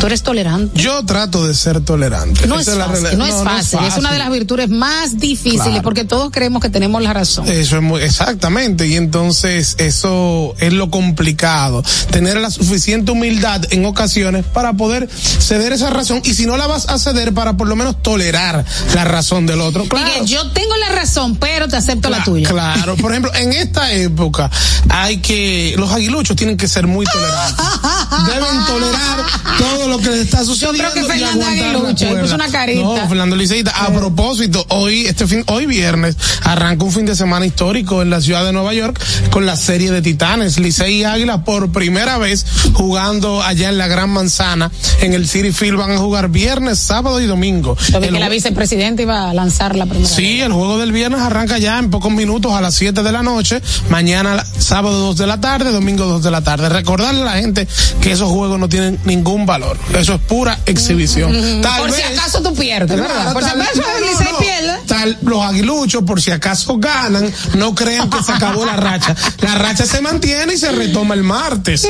[0.00, 0.78] ¿Tú eres tolerante?
[0.80, 2.46] Yo trato de ser tolerante.
[2.46, 3.18] No, es Esa la fácil, realidad.
[3.18, 5.82] no, es fácil, es una de las virtudes más difíciles Claro.
[5.82, 7.48] porque todos creemos que tenemos la razón.
[7.48, 13.86] Eso es muy, exactamente, y entonces eso es lo complicado, tener la suficiente humildad en
[13.86, 17.66] ocasiones para poder ceder esa razón, y si no la vas a ceder para por
[17.66, 19.84] lo menos tolerar la razón del otro.
[19.88, 20.06] Claro.
[20.06, 22.48] Miguel, yo tengo la razón, pero te acepto la Cla- tuya.
[22.48, 24.50] Claro, por ejemplo, en esta época
[24.88, 27.64] hay que, los aguiluchos tienen que ser muy tolerantes.
[28.26, 29.24] Deben tolerar
[29.58, 30.78] todo lo que les está sucediendo.
[30.78, 32.82] creo que Fernando la Aguilucho, puso una carita.
[32.82, 37.46] No, Fernando Liceita, a propósito, hoy, este fin, hoy viernes, arranca un fin de semana
[37.46, 41.44] histórico en la ciudad de Nueva York con la serie de Titanes, Licey y Águila
[41.44, 45.98] por primera vez jugando allá en la Gran Manzana, en el City Field van a
[45.98, 47.76] jugar viernes, sábado y domingo.
[47.92, 50.08] Yo vi El que la vicepresidenta iba a lanzar la primera.
[50.08, 53.22] Sí, el juego del viernes arranca ya en pocos minutos a las 7 de la
[53.22, 56.68] noche, mañana sábado 2 de la tarde, domingo 2 de la tarde.
[56.68, 57.68] Recordarle a la gente
[58.00, 59.78] que esos juegos no tienen ningún valor.
[59.94, 61.60] Eso es pura exhibición.
[61.62, 63.32] Tal Por si vez- acaso tú pierdes, ¿verdad?
[63.34, 64.55] Por si acaso el Licey pierde.
[64.86, 69.14] Tal, los aguiluchos, por si acaso ganan, no crean que se acabó la racha.
[69.40, 71.86] La racha se mantiene y se retoma el martes.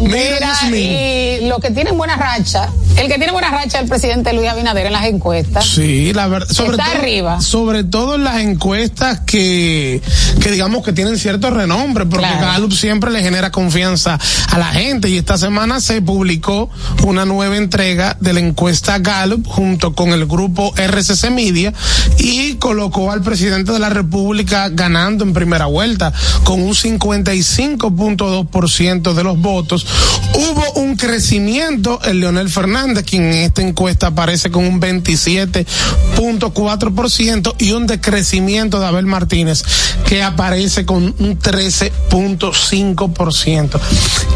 [0.00, 4.32] Mira, y lo que tienen buena racha, el que tiene buena racha es el presidente
[4.32, 5.64] Luis Abinader en las encuestas.
[5.66, 6.48] Sí, la verdad.
[6.50, 7.40] Sobre Está todo, arriba.
[7.40, 10.00] Sobre todo en las encuestas que,
[10.40, 12.46] que digamos que tienen cierto renombre, porque Claro.
[12.46, 14.18] Gallup siempre le genera confianza
[14.50, 15.08] a la gente.
[15.08, 16.70] Y esta semana se publicó
[17.04, 21.72] una nueva entrega de la encuesta Gallup junto con el grupo RCC Media
[22.18, 26.12] y colocó al presidente de la República ganando en primera vuelta
[26.44, 29.86] con un 55.2% de los votos.
[30.34, 37.70] Hubo un crecimiento en Leonel Fernández, quien en esta encuesta aparece con un 27.4% y
[37.72, 39.62] un decrecimiento de Abel Martínez,
[40.06, 43.80] que aparece con un 13.5%.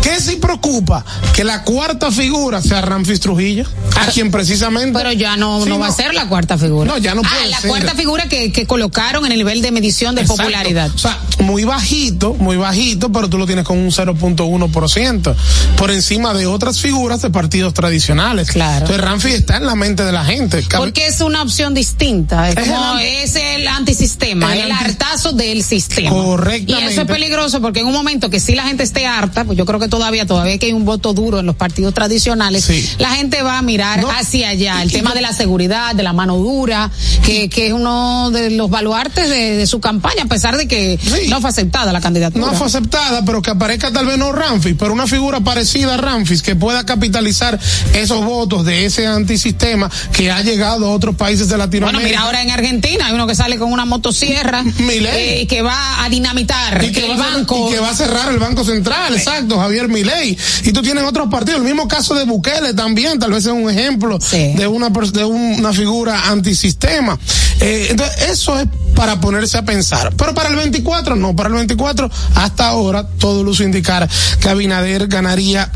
[0.03, 1.05] ¿Qué sí preocupa?
[1.35, 3.64] Que la cuarta figura sea Ramfis Trujillo,
[3.96, 4.99] a quien precisamente...
[4.99, 6.90] Pero ya no, Sí, no va a ser la cuarta figura.
[6.90, 9.70] No, ya no Ah, puede la cuarta figura que, que colocaron en el nivel de
[9.70, 10.42] medición de Exacto.
[10.44, 10.90] popularidad.
[10.94, 15.34] O sea, muy bajito, muy bajito, pero tú lo tienes con un 0.1%,
[15.76, 18.50] por encima de otras figuras de partidos tradicionales.
[18.50, 18.80] Claro.
[18.86, 20.64] Entonces Ramfi está en la mente de la gente.
[20.76, 22.48] Porque es una opción distinta.
[22.48, 26.10] Es, Es como, el- es el antisistema, el el, anti- hartazo del sistema.
[26.10, 26.72] Correctamente.
[26.90, 29.56] Y eso es peligroso porque en un momento que sí la gente esté harta, pues
[29.56, 32.88] yo creo que todavía, todavía que hay un voto duro en los partidos tradicionales, Sí.
[32.98, 34.10] la gente va a mirar No.
[34.10, 34.82] hacia allá.
[34.82, 36.90] El Y- tema y- de la seguridad, de la mano dura,
[37.24, 40.98] que, que es uno de los baluartes de, de su campaña, a pesar de que
[41.03, 41.29] Sí.
[41.29, 42.46] no fue aceptada la candidatura.
[42.46, 45.96] no fue aceptada, pero que aparezca tal vez no Ramfis, pero una figura parecida a
[45.96, 47.59] Ramfis que pueda capitalizar
[47.94, 52.09] esos votos de ese antisistema que ha llegado a otros países de Bueno, Latinoamérica.
[52.09, 56.05] mira, ahora en Argentina hay uno que sale con una motosierra eh, y que va
[56.05, 57.68] a dinamitar y que, el banco.
[57.68, 60.37] y que va a cerrar el Banco Central, exacto, Javier Milei.
[60.64, 63.68] Y tú tienes otros partidos, el mismo caso de Bukele también, tal vez es un
[63.70, 64.53] ejemplo Sí.
[64.55, 67.18] de una de una figura antisistema.
[67.60, 70.12] Eh, entonces, eso es para ponerse a pensar.
[70.16, 74.08] Pero para el 24 no, para el 24 hasta ahora todo luce indicar
[74.40, 75.70] que Abinader ganaría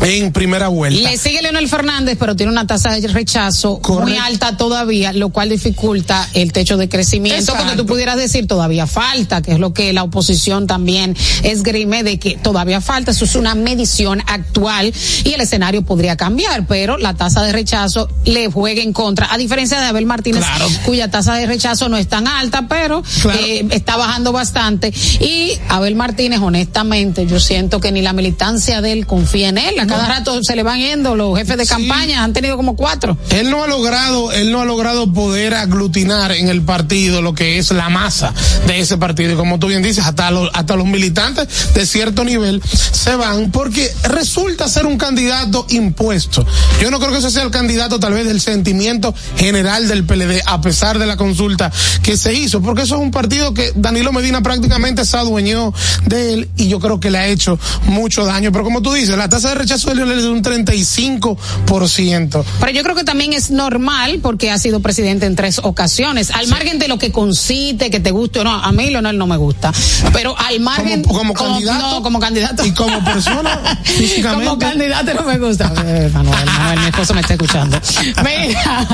[0.00, 1.10] en primera vuelta.
[1.10, 5.48] Le sigue Leonel Fernández, pero tiene una tasa de rechazo muy alta todavía, lo cual
[5.48, 9.92] dificulta el techo de crecimiento, porque tú pudieras decir todavía falta, que es lo que
[9.92, 13.10] la oposición también esgrime de que todavía falta.
[13.10, 14.92] Eso es una medición actual
[15.24, 19.38] y el escenario podría cambiar, pero la tasa de rechazo le juega en contra, a
[19.38, 20.44] diferencia de Abel Martínez,
[20.84, 23.02] cuya tasa de rechazo no es tan alta, pero
[23.34, 24.92] eh, está bajando bastante.
[25.20, 29.79] Y Abel Martínez, honestamente, yo siento que ni la militancia de él confía en él.
[29.80, 33.16] A cada rato se le van yendo los jefes de campaña, han tenido como cuatro.
[33.30, 37.56] Él no ha logrado, él no ha logrado poder aglutinar en el partido lo que
[37.58, 38.34] es la masa
[38.66, 39.32] de ese partido.
[39.32, 43.50] Y como tú bien dices, hasta los, hasta los militantes de cierto nivel se van
[43.50, 46.46] porque resulta ser un candidato impuesto.
[46.80, 50.42] Yo no creo que ese sea el candidato tal vez del sentimiento general del PLD,
[50.44, 54.12] a pesar de la consulta que se hizo, porque eso es un partido que Danilo
[54.12, 55.72] Medina prácticamente se adueñó
[56.04, 58.52] de él y yo creo que le ha hecho mucho daño.
[58.52, 62.44] Pero como tú dices, la tasa de rechazo de Leonel es de un 35%.
[62.60, 66.32] Pero yo creo que también es normal porque ha sido presidente en tres ocasiones.
[66.32, 69.28] Al margen de lo que concite, que te guste o no, a mí Leonel no
[69.28, 69.72] me gusta.
[70.12, 71.04] Pero al margen.
[71.04, 71.78] Como, candidato.
[71.78, 72.66] No, como candidato.
[72.66, 74.46] Y como persona, físicamente.
[74.46, 75.68] Como candidato no me gusta.
[75.68, 77.80] Manuel, Manuel, mi esposo me está escuchando.
[78.24, 78.88] Mira,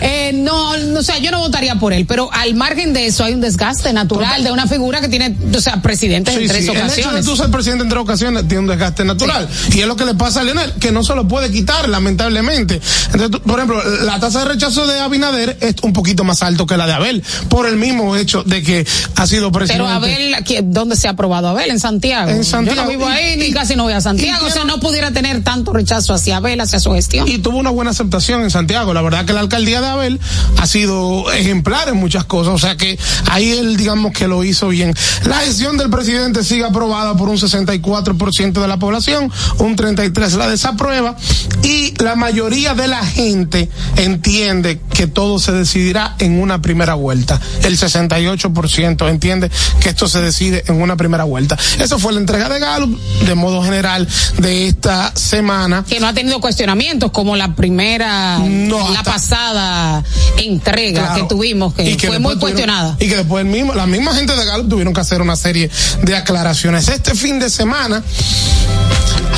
[0.00, 3.34] eh, no, o sea, yo no votaría por él, pero al margen de eso hay
[3.34, 6.98] un desgaste natural de una figura que tiene, o sea, presidente en tres ocasiones.
[6.98, 9.48] El hecho de tú ser presidente en tres ocasiones tiene un desgaste natural.
[9.72, 12.80] Y es lo que le pasa a Leonel, que no se lo puede quitar, lamentablemente.
[13.12, 16.76] Entonces, por ejemplo, la tasa de rechazo de Abinader es un poquito más alto que
[16.76, 19.84] la de Abel, por el mismo hecho de que ha sido presidente.
[19.84, 21.70] Pero Abel, ¿dónde se ha aprobado Abel?
[21.70, 22.30] En Santiago.
[22.30, 22.76] En Santiago.
[22.76, 25.42] Yo no vivo ahí, ni casi no voy a Santiago, o sea, no pudiera tener
[25.42, 27.28] tanto rechazo hacia Abel, hacia su gestión.
[27.28, 28.94] Y tuvo una buena aceptación en Santiago.
[28.94, 30.20] La verdad que la alcaldía de Abel
[30.58, 32.98] ha sido ejemplar en muchas cosas, o sea que
[33.30, 34.94] ahí él, digamos que lo hizo bien.
[35.24, 39.76] La gestión del presidente sigue aprobada por un 64% de la población, un
[40.12, 41.16] 33% la desaprueba
[41.62, 47.40] y la mayoría de la gente entiende que todo se decidirá en una primera vuelta.
[47.62, 51.58] El 68% entiende que esto se decide en una primera vuelta.
[51.78, 54.06] Eso fue la entrega de Gallup de modo general
[54.38, 55.84] de esta semana.
[55.88, 60.04] Que no ha tenido cuestionamientos como la primera, la pasada
[60.38, 62.96] entrega que tuvimos, que, fue muy cuestionada.
[63.00, 65.70] Y que después el mismo, la misma gente de Gallup tuvieron que hacer una serie
[66.02, 66.88] de aclaraciones.
[66.88, 68.02] Este fin de semana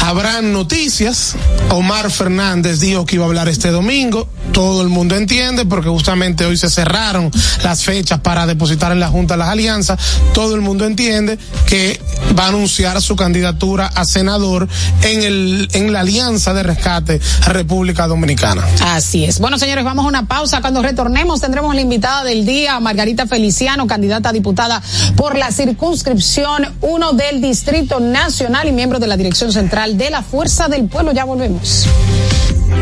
[0.02, 1.36] habrán noticias.
[1.70, 4.28] Omar Fernández dijo que iba a hablar este domingo.
[4.52, 7.30] Todo el mundo entiende porque justamente hoy se cerraron
[7.62, 10.00] las fechas para depositar en la Junta las alianzas.
[10.34, 12.00] Todo el mundo entiende que
[12.36, 14.68] va a anunciar su candidatura a senador
[15.02, 18.64] en el en la Alianza de Rescate República Dominicana.
[18.82, 19.38] Así es.
[19.38, 20.60] Bueno, señores, vamos a una pausa.
[20.60, 24.82] Cuando retornemos tendremos la invitada del día, Margarita Feliciano, candidata a diputada
[25.16, 30.22] por la circunscripción 1 del Distrito Nacional y miembro de la Dirección Central de la
[30.22, 31.12] Fuerza del Pueblo.
[31.12, 31.86] Ya volvemos.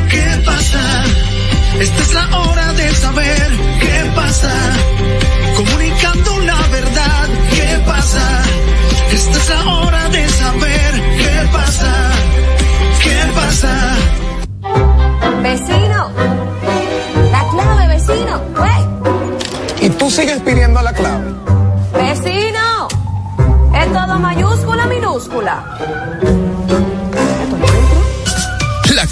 [0.08, 1.04] ¿Qué pasa?
[1.80, 3.48] Esta es la hora de saber
[3.80, 4.52] qué pasa.
[5.56, 8.42] Comunicando la verdad, ¿qué pasa?
[9.12, 11.92] Esta es la hora de saber qué pasa.
[13.02, 13.96] ¿Qué pasa?
[15.42, 16.10] Vecino.
[17.32, 18.40] La clave, vecino.
[19.80, 21.34] ¿Y tú sigues pidiendo la clave?
[21.94, 22.88] Vecino.
[23.74, 25.64] Es todo mayúscula, minúscula.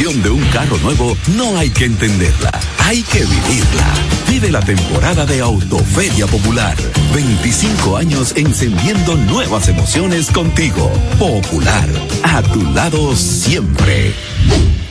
[0.00, 2.50] Emoción de un carro nuevo no hay que entenderla,
[2.84, 3.94] hay que vivirla.
[4.30, 6.74] Vive la temporada de Autoferia Popular.
[7.14, 10.90] 25 años encendiendo nuevas emociones contigo.
[11.18, 11.88] Popular,
[12.22, 14.14] a tu lado siempre.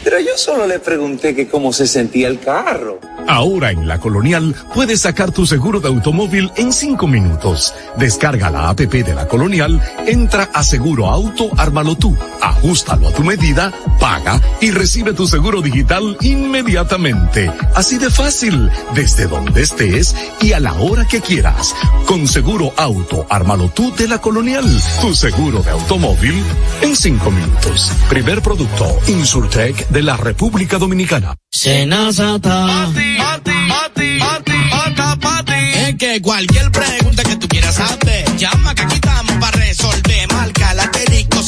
[0.04, 3.00] Pero yo solo le pregunté que cómo se sentía el carro.
[3.28, 7.74] Ahora en La Colonial puedes sacar tu seguro de automóvil en cinco minutos.
[7.98, 13.24] Descarga la APP de La Colonial, entra a Seguro Auto, ármalo tú, ajustalo a tu
[13.24, 17.51] medida Paga y recibe tu seguro digital inmediatamente.
[17.75, 21.75] Así de fácil, desde donde estés y a la hora que quieras.
[22.05, 24.65] Con Seguro Auto, ármalo tú de la Colonial.
[25.01, 26.43] Tu seguro de automóvil
[26.81, 27.91] en cinco minutos.
[28.09, 31.35] Primer producto, Insurtech de la República Dominicana.
[31.51, 32.89] Senazata.
[35.75, 39.29] Es que cualquier pregunta que tú quieras hacer, llama que aquí estamos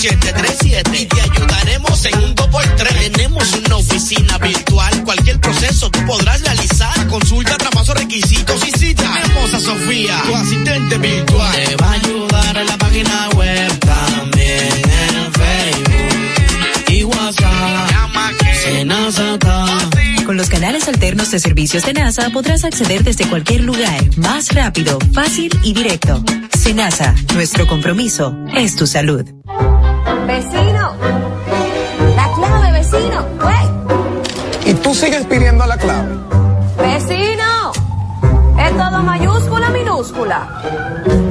[0.01, 3.11] 737 y te ayudaremos en un 2x3.
[3.11, 7.07] Tenemos una oficina virtual, cualquier proceso tú podrás realizar.
[7.07, 11.51] Consulta, traspaso, requisitos y si Tenemos a Sofía, tu asistente virtual.
[11.51, 17.91] Te va a ayudar en la página web, también en Facebook y WhatsApp.
[17.91, 19.60] Llama que.
[20.31, 24.97] Con los canales alternos de servicios de NASA podrás acceder desde cualquier lugar, más rápido,
[25.13, 26.23] fácil y directo.
[26.57, 29.25] Senasa, nuestro compromiso es tu salud.
[30.25, 30.95] Vecino.
[32.15, 33.27] La clave, vecino.
[33.43, 34.71] ¡Wey!
[34.71, 36.15] Y tú sigues pidiendo la clave.
[36.77, 37.73] Vecino.
[38.57, 41.30] Es todo mayúscula, minúscula.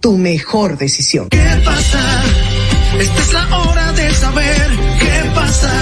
[0.00, 1.28] tu mejor decisión.
[1.30, 2.22] ¿Qué pasa?
[2.98, 4.70] Esta es la hora de saber
[5.00, 5.72] qué pasa.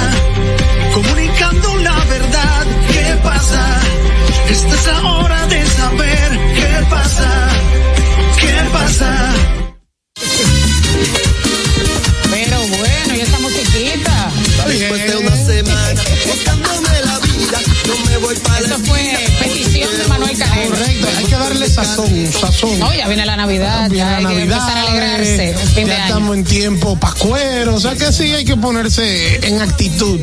[0.94, 3.80] Comunicando la verdad, ¿qué pasa?
[4.50, 7.48] Esta es la hora de saber qué pasa.
[8.40, 9.34] ¿Qué pasa?
[12.30, 14.30] Pero bueno, y esta musiquita.
[14.66, 19.43] Después de una semana, buscándome la vida, no me voy para Eso fue
[21.64, 22.78] que sazón, sazón.
[22.78, 25.50] No, ya viene la Navidad, Viene ya la hay que Navidad, empezar a alegrarse.
[25.50, 26.04] eh, de ya año.
[26.04, 30.20] estamos en tiempo pascuero, o sea que sí hay que ponerse en actitud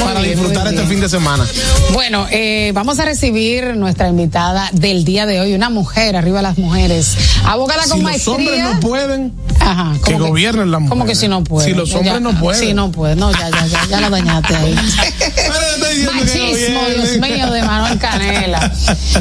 [0.00, 1.46] para bien, disfrutar este fin de semana.
[1.92, 6.58] Bueno, eh, vamos a recibir nuestra invitada del día de hoy, una mujer, arriba las
[6.58, 8.34] mujeres, abogada con Si los maestría.
[8.34, 11.18] hombres no pueden, Ajá, que ¿cómo gobiernen las ¿Cómo que mujeres.
[11.18, 11.70] si no pueden?
[11.70, 12.60] Si los Ya- hombres no pueden.
[12.60, 13.18] Sí, no pueden.
[13.18, 14.74] No, ya, ya, ya, ya lo dañaste ahí.
[16.04, 18.72] Machismo, Dios mío, de Manuel Canela.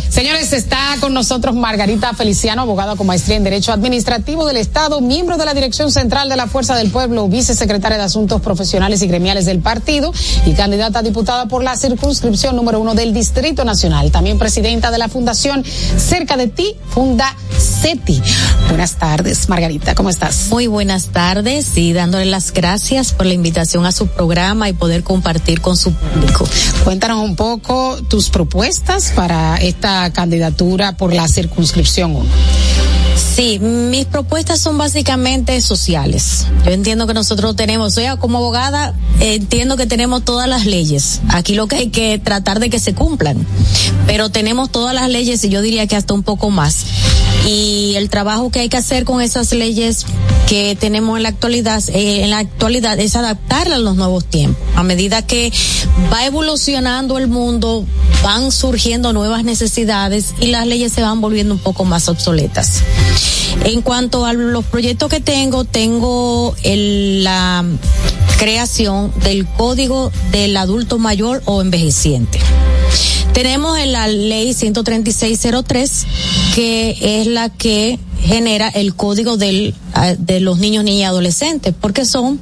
[0.09, 5.38] Señores, está con nosotros Margarita Feliciano, abogada con maestría en Derecho Administrativo del Estado, miembro
[5.38, 9.45] de la Dirección Central de la Fuerza del Pueblo, vicesecretaria de Asuntos Profesionales y Gremiales
[9.45, 10.13] del partido
[10.45, 14.11] y candidata a diputada por la circunscripción número uno del Distrito Nacional.
[14.11, 17.36] También presidenta de la Fundación Cerca de Ti, Funda
[17.82, 18.21] CETI.
[18.67, 20.47] Buenas tardes, Margarita, ¿cómo estás?
[20.49, 25.03] Muy buenas tardes y dándole las gracias por la invitación a su programa y poder
[25.03, 26.47] compartir con su público.
[26.84, 32.26] Cuéntanos un poco tus propuestas para esta candidatura por la circunscripción 1.
[33.36, 36.45] Sí, mis propuestas son básicamente sociales.
[36.65, 41.19] Yo entiendo que nosotros tenemos, soy como abogada, entiendo que tenemos todas las leyes.
[41.29, 43.43] Aquí lo que hay que tratar de que se cumplan.
[44.05, 46.86] Pero tenemos todas las leyes y yo diría que hasta un poco más.
[47.47, 50.05] Y el trabajo que hay que hacer con esas leyes
[50.47, 54.61] que tenemos en la actualidad, eh, en la actualidad es adaptarlas a los nuevos tiempos.
[54.75, 55.51] A medida que
[56.11, 57.86] va evolucionando el mundo,
[58.23, 62.84] van surgiendo nuevas necesidades y las leyes se van volviendo un poco más obsoletas.
[63.65, 67.63] En cuanto a los proyectos que tengo, tengo la
[68.38, 72.39] creación del Código del Adulto Mayor o Envejeciente.
[73.34, 76.05] Tenemos en la ley 13603,
[76.53, 79.38] que es la que genera el código
[79.93, 82.39] ah, de los niños, niñas y adolescentes, porque son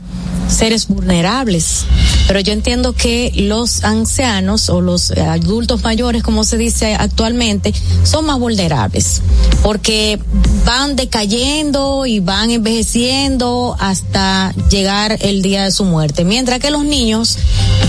[0.50, 1.86] seres vulnerables.
[2.32, 7.74] Pero yo entiendo que los ancianos o los adultos mayores, como se dice actualmente,
[8.06, 9.22] son más vulnerables,
[9.64, 10.18] porque
[10.66, 16.86] van decayendo y van envejeciendo hasta llegar el día de su muerte, mientras que los
[16.86, 17.38] niños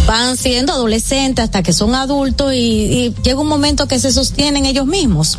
[0.09, 4.67] van siendo adolescentes hasta que son adultos y, y llega un momento que se sostienen
[4.67, 5.39] ellos mismos.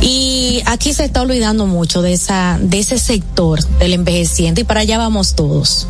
[0.00, 4.80] Y aquí se está olvidando mucho de esa, de ese sector del envejeciente y para
[4.80, 5.86] allá vamos todos.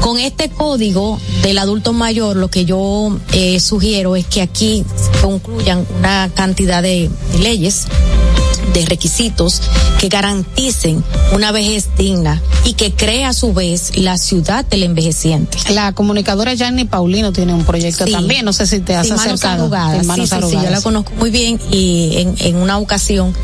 [0.00, 1.20] Con este código
[1.52, 4.86] del adulto mayor, lo que yo eh, sugiero es que aquí
[5.20, 7.88] concluyan una cantidad de leyes
[8.72, 9.60] de requisitos
[9.98, 15.58] que garanticen una vejez digna y que cree a su vez la ciudad del envejeciente.
[15.70, 18.12] La comunicadora Yanni Paulino tiene un proyecto Sí.
[18.12, 19.68] también, no sé si te has Sí, manos acercado.
[19.68, 23.34] de Manos sí, sí, yo la conozco muy bien y en, en una ocasión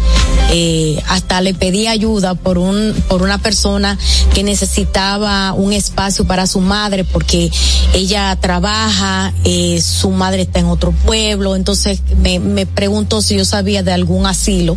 [0.50, 3.98] eh, hasta le pedí ayuda por un por una persona
[4.34, 7.50] que necesitaba un espacio para su madre porque
[7.94, 13.44] ella trabaja, eh, su madre está en otro pueblo, entonces me, me preguntó si yo
[13.44, 14.76] sabía de algún asilo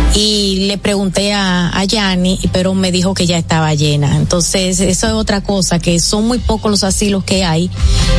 [0.13, 4.17] y le pregunté a, a Yanni, pero me dijo que ya estaba llena.
[4.17, 7.69] Entonces, eso es otra cosa, que son muy pocos los asilos que hay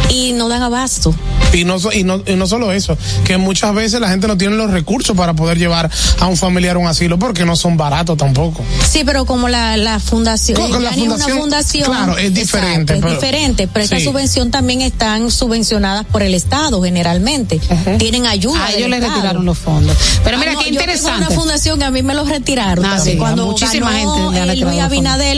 [0.09, 1.14] y no dan abasto.
[1.53, 4.57] Y no, y, no, y no solo eso, que muchas veces la gente no tiene
[4.57, 8.16] los recursos para poder llevar a un familiar a un asilo porque no son baratos
[8.16, 8.64] tampoco.
[8.90, 11.84] Sí, pero como la, la fundación, Con- con la Yanni es una fundación, fundación.
[11.84, 14.07] claro, es diferente, es pero- diferente, pero estas sí.
[14.07, 17.61] subvención también están subvencionadas por el Estado generalmente.
[17.99, 18.64] Tienen ayuda.
[18.64, 19.95] A ellos les retiraron los fondos.
[20.24, 21.26] Pero Ah, mira no, qué yo tengo interesante.
[21.26, 22.84] una fundación a mí me los retiraron.
[22.84, 24.70] Ah, sí, Cuando muchísima ganó, gente Luis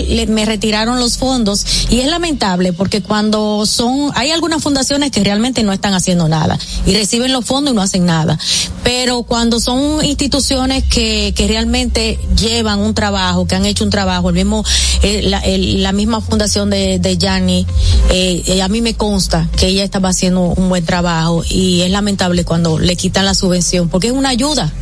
[0.08, 5.22] le- me retiraron los fondos y es lamentable porque cuando son hay algunas fundaciones que
[5.24, 8.38] realmente no están haciendo nada y reciben los fondos y no hacen nada.
[8.82, 14.28] Pero cuando son instituciones que, que realmente llevan un trabajo, que han hecho un trabajo,
[14.28, 14.64] el mismo
[15.02, 17.66] eh, la, el- la misma fundación de, de Yanni,
[18.10, 21.90] eh, eh, a mí me consta que ella estaba haciendo un buen trabajo y es
[21.90, 24.72] lamentable cuando le quitan la subvención porque es una ayuda.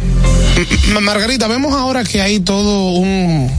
[0.92, 3.50] Ma- Margarita, vemos ahora que hay todo un,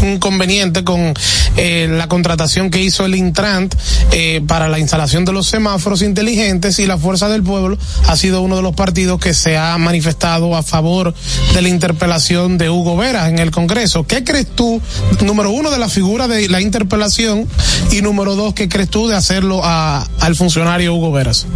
[0.00, 1.12] un, conveniente con
[1.58, 3.74] eh, la contratación que hizo el Intrant
[4.10, 7.76] eh, para la instalación de los semáforos inteligentes y la Fuerza del Pueblo
[8.06, 11.12] ha sido uno de los partidos que se ha manifestado a favor
[11.52, 14.06] de la interpelación de Hugo Veras en el Congreso.
[14.06, 14.80] ¿Qué crees tú,
[15.20, 17.46] número uno, de la figura de la interpelación
[17.90, 21.46] y número dos, qué crees tú de hacerlo a, al funcionario Hugo Veras?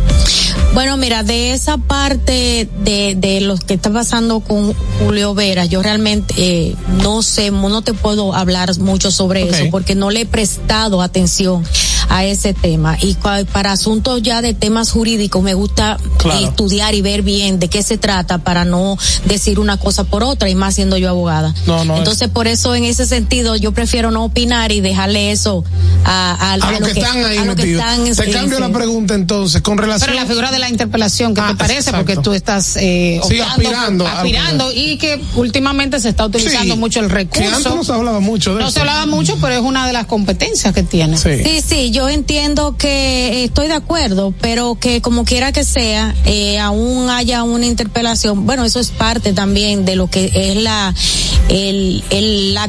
[0.75, 5.81] Bueno, mira, de esa parte de, de lo que está pasando con Julio Vera, yo
[5.87, 10.27] realmente eh, no sé, no te puedo hablar mucho sobre eso porque no le he
[10.27, 11.65] prestado atención
[12.09, 12.97] a ese tema.
[13.01, 13.17] Y
[13.53, 16.47] para asuntos ya de temas jurídicos me gusta Claro.
[16.49, 18.97] estudiar y ver bien de qué se trata para no
[19.27, 21.55] decir una cosa por otra y más siendo yo abogada.
[21.67, 25.65] No, no, Entonces, por eso en ese sentido yo prefiero no opinar y dejarle eso
[26.05, 28.63] a, a, A los que, están ahí a lo que están, Te sí, cambio sí.
[28.63, 31.79] la pregunta entonces, con relación Pero la figura de la interpelación, ¿qué Ah, te parece?
[31.91, 31.99] exacto.
[31.99, 36.81] Porque tú estás eh, Sí, optando- aspirando aspirando y que últimamente se está utilizando Sí,
[36.81, 37.57] mucho el que recurso.
[37.57, 38.75] antes no se hablaba mucho de No eso.
[38.75, 41.17] se hablaba mucho, pero es una de las competencias que tiene.
[41.19, 46.59] Sí, sí, yo entiendo que estoy de acuerdo, pero que como quiera que sea, eh,
[46.59, 50.95] aún haya una interpelación, bueno, eso es parte también de lo que es la
[51.49, 52.69] el, el- la,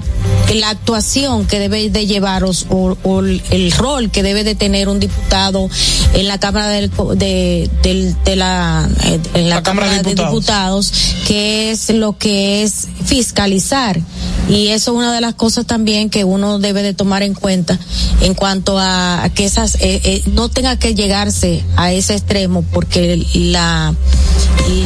[0.54, 4.88] la actuación que debe de llevar o, o- el, el rol que debe de tener
[4.88, 5.70] un diputado
[6.14, 10.94] en la Cámara del, de, del- de la, eh, en la, Cámara, de diputados,
[11.28, 14.00] que es lo que es fiscalizar.
[14.48, 17.78] Y eso es una de las cosas también que uno debe de tomar en cuenta
[18.22, 22.64] en cuanto a, a que esas eh, eh, no tenga que llegarse a ese extremo
[22.64, 23.94] porque la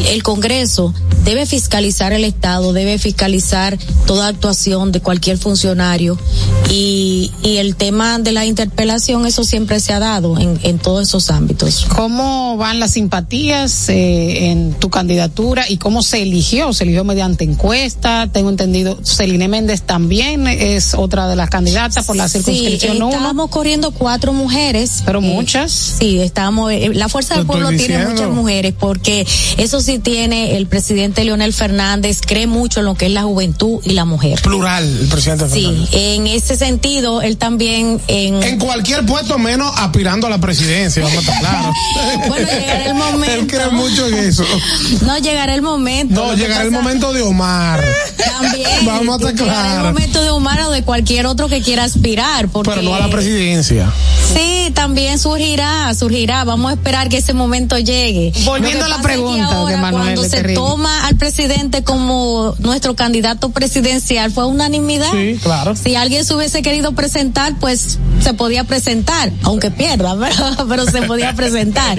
[0.09, 0.93] el Congreso
[1.25, 6.17] debe fiscalizar el Estado, debe fiscalizar toda actuación de cualquier funcionario
[6.69, 11.07] y, y el tema de la interpelación, eso siempre se ha dado en, en todos
[11.07, 11.85] esos ámbitos.
[11.95, 16.73] ¿Cómo van las simpatías eh, en tu candidatura y cómo se eligió?
[16.73, 18.29] ¿Se eligió mediante encuesta?
[18.31, 23.09] Tengo entendido, Celine Méndez también es otra de las candidatas por la circunscripción sí, 1.
[23.09, 25.01] estábamos corriendo cuatro mujeres.
[25.05, 25.71] Pero Eh, muchas.
[25.71, 28.11] Sí, estamos, eh, la Fuerza del Pueblo tiene diciendo.
[28.11, 29.25] muchas mujeres porque
[29.57, 33.79] eso sí tiene el presidente Leonel Fernández, cree mucho en lo que es la juventud
[33.83, 34.39] y la mujer.
[34.41, 35.89] Plural, el presidente Sí, Fernández.
[35.93, 38.41] en ese sentido, él también en...
[38.43, 41.75] En cualquier puesto menos aspirando a la presidencia, vamos a estar claros.
[42.27, 43.33] bueno, llegará el momento.
[43.35, 44.45] Él cree mucho en eso.
[45.05, 46.13] No, llegará el momento.
[46.13, 47.83] No, llegará el momento de Omar.
[48.17, 48.69] También.
[48.85, 52.49] Vamos a estar Llegará el momento de Omar o de cualquier otro que quiera aspirar.
[52.49, 53.91] Porque Pero no a la presidencia.
[54.33, 56.43] Sí, también surgirá, surgirá.
[56.45, 58.31] Vamos a esperar que ese momento llegue.
[58.45, 60.55] Volviendo a la pasa es que pregunta ahora, de Manuel Cuando se Terrible.
[60.55, 65.11] toma al presidente como nuestro candidato presidencial, fue unanimidad.
[65.11, 65.75] Sí, claro.
[65.75, 71.01] Si alguien se hubiese querido presentar, pues se podía presentar, aunque pierda, pero, pero se
[71.01, 71.97] podía presentar.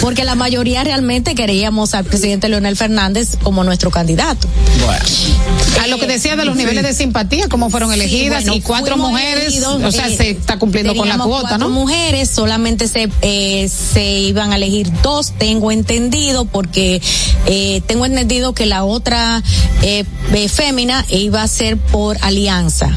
[0.00, 4.48] Porque la mayoría realmente queríamos al presidente Leonel Fernández como nuestro candidato.
[5.82, 6.60] A lo que decía de los Sí.
[6.60, 10.30] niveles de simpatía, cómo fueron Sí, elegidas bueno, y cuatro mujeres, elegidos, o sea, se
[10.30, 11.70] está cumpliendo con la cuota, ¿no?
[11.70, 17.00] mujeres, solamente se, eh, se iban a elegir dos, tengo entendido, porque
[17.46, 19.42] eh, tengo entendido que la otra
[19.82, 20.04] eh,
[20.48, 22.96] fémina iba a ser por alianza.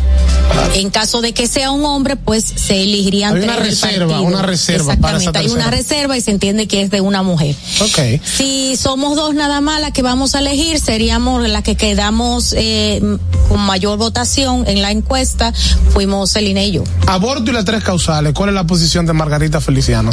[0.76, 4.22] En caso de que sea un hombre, pues se elegirían Hay una tres reserva, partido.
[4.24, 7.24] una reserva para esa Exactamente, hay una reserva y se entiende que es de una
[7.24, 7.56] mujer.
[7.82, 8.22] Ok.
[8.24, 13.02] Si somos dos nada más las que vamos a elegir, seríamos las que quedamos eh,
[13.50, 15.54] con mayor votación en la encuesta,
[15.94, 16.84] fuimos Celina y yo.
[17.08, 18.34] Aborto y las tres causales.
[18.34, 20.12] ¿Cuál es la posición de Margarita Feliciano?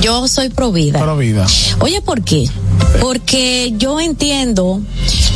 [0.00, 0.98] Yo soy pro vida.
[1.00, 1.46] Pro vida.
[1.80, 2.48] Oye, ¿por qué?
[3.00, 4.80] Porque yo entiendo,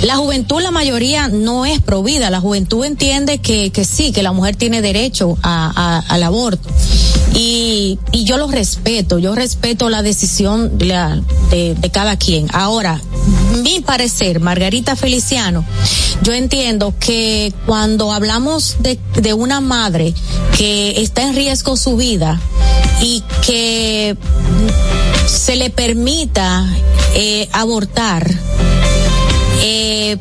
[0.05, 4.23] la juventud, la mayoría no es pro vida, la juventud entiende que, que sí, que
[4.23, 6.69] la mujer tiene derecho a, a- al aborto.
[7.35, 12.47] Y, y yo lo respeto, yo respeto la decisión de, de cada quien.
[12.53, 13.01] Ahora,
[13.63, 15.65] mi parecer, Margarita Feliciano,
[16.23, 20.15] yo entiendo que cuando hablamos de, una madre
[20.57, 22.41] que está en riesgo su vida
[23.01, 24.17] y que
[25.27, 26.67] se le permita
[27.15, 28.31] eh, abortar,
[29.63, 30.17] eh,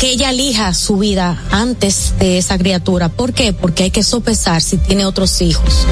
[0.00, 3.08] que ella elija su vida antes de esa criatura.
[3.08, 3.52] ¿Por qué?
[3.52, 5.86] Porque hay que sopesar si tiene otros hijos.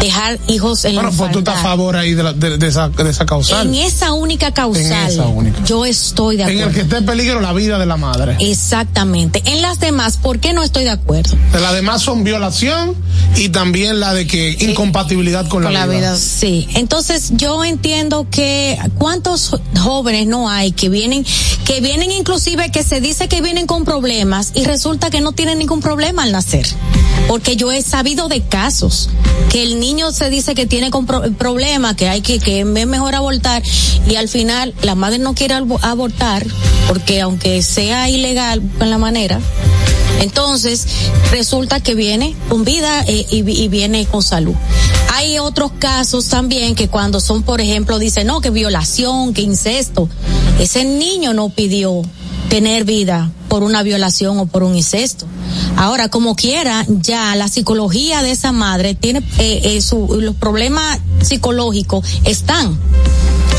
[0.00, 2.66] Dejar hijos en Bueno, la pues tú estás a favor ahí de, la- de- de
[2.68, 3.66] esa, de esa causal.
[3.68, 5.62] En esa única causal, En esa única.
[5.64, 6.68] yo estoy de En acuerdo.
[6.70, 8.36] el que esté en peligro la vida de la madre.
[8.40, 9.42] Exactamente.
[9.44, 11.36] En las demás, ¿por qué no estoy de acuerdo?
[11.52, 12.94] De las demás son violación
[13.36, 16.16] y también la de que incompatibilidad con, la, vida.
[16.16, 21.24] Sí, entonces yo entiendo que cuántos jóvenes no hay que vienen,
[21.64, 25.58] que vienen inclusive que se dice que vienen con problemas y resulta que no tienen
[25.58, 26.66] ningún problema al nacer.
[27.30, 29.08] Porque yo he sabido de casos
[29.52, 32.66] que el niño se dice que tiene con pro- problemas, que hay que, que es
[32.66, 33.62] mejor abortar
[34.08, 36.44] y al final la madre no quiere abortar
[36.88, 39.38] porque aunque sea ilegal en la manera,
[40.20, 40.86] entonces,
[41.30, 44.54] resulta que viene con vida eh, y, y viene con salud.
[45.14, 50.08] Hay otros casos también que cuando son, por ejemplo, dicen, no, que violación, que incesto.
[50.58, 52.02] Ese niño no pidió
[52.50, 55.26] tener vida por una violación o por un incesto.
[55.80, 60.98] Ahora, como quiera, ya la psicología de esa madre tiene, eh, eh, su- los problemas
[61.22, 62.78] psicológicos están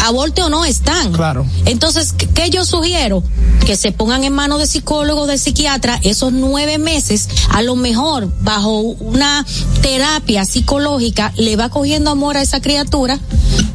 [0.05, 1.11] aborte o no están.
[1.13, 1.45] Claro.
[1.65, 3.24] Entonces, ¿qué- ¿qué yo sugiero?
[3.65, 8.32] Que se pongan en manos de psicólogos, de psiquiatra, esos nueve meses, a lo mejor
[8.41, 9.43] bajo una
[9.82, 13.19] terapia psicológica, le va cogiendo amor a esa criatura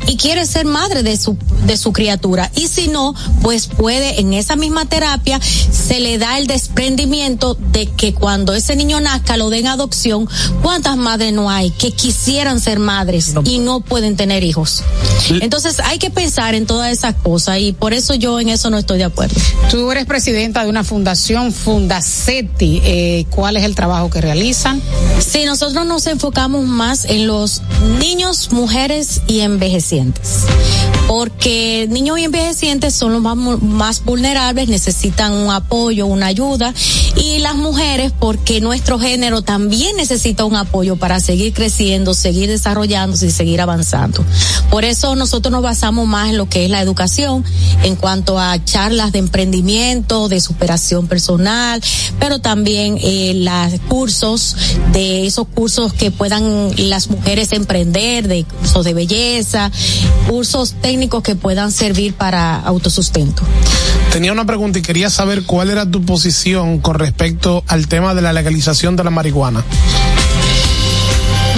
[0.06, 1.36] y quiere ser madre de su,
[1.66, 2.50] de su criatura.
[2.54, 7.86] Y si no, pues puede, en esa misma terapia, se le da el desprendimiento de
[7.86, 10.28] que cuando ese niño nazca, lo den adopción.
[10.62, 14.82] ¿Cuántas madres no hay que quisieran ser madres y no pueden tener hijos?
[15.40, 18.78] Entonces hay que pensar en todas esas cosas y por eso yo en eso no
[18.78, 19.34] estoy de acuerdo.
[19.70, 22.80] Tú eres presidenta de una fundación, Fundaceti.
[22.84, 24.80] Eh, ¿Cuál es el trabajo que realizan?
[25.18, 27.62] Sí, nosotros nos enfocamos más en los
[27.98, 29.40] niños, mujeres y
[31.08, 36.74] Porque niños y envejecientes son los más, más vulnerables, necesitan un apoyo, una ayuda.
[37.14, 43.26] Y las mujeres, porque nuestro género también necesita un apoyo para seguir creciendo, seguir desarrollándose
[43.26, 44.24] y seguir avanzando.
[44.70, 47.44] Por eso nosotros nos basamos más en lo que es la educación,
[47.84, 51.80] en cuanto a charlas de emprendimiento, de superación personal,
[52.18, 54.56] pero también eh, los cursos,
[54.92, 59.70] de esos cursos que puedan las mujeres emprender, de cursos de belleza,
[60.26, 63.42] cursos técnicos que puedan servir para autosustento.
[64.12, 68.22] Tenía una pregunta y quería saber cuál era tu posición con respecto al tema de
[68.22, 69.64] la legalización de la marihuana.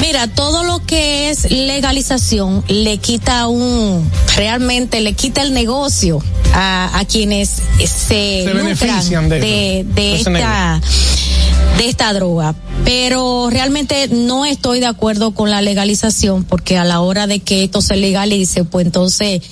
[0.01, 6.22] Mira, todo lo que es legalización le quita un, realmente le quita el negocio
[6.55, 10.81] a, a quienes se, Se benefician de de, esta
[11.76, 12.55] de esta droga.
[12.89, 17.62] Pero realmente no estoy de acuerdo con la legalización porque a la hora de que
[17.62, 19.43] esto se legalice, pues entonces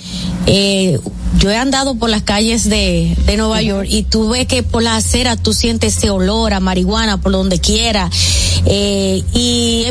[0.47, 0.97] eh,
[1.39, 4.81] yo he andado por las calles de, de Nueva York y tú ves que por
[4.83, 8.09] la acera tú sientes ese olor a marihuana por donde quiera.
[8.65, 9.85] Eh, y,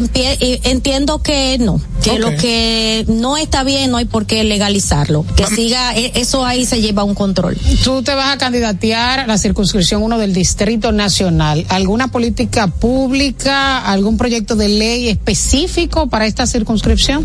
[0.65, 5.25] entiendo que no, que lo que no está bien no hay por qué legalizarlo.
[5.37, 7.57] Que siga, e- eso ahí se lleva un control.
[7.85, 11.65] Tú te vas a candidatear a la circunscripción 1 del Distrito Nacional.
[11.69, 17.25] ¿Alguna política pública, algún proyecto de ley específico para esta circunscripción?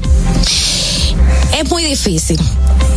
[1.60, 2.40] Es muy difícil.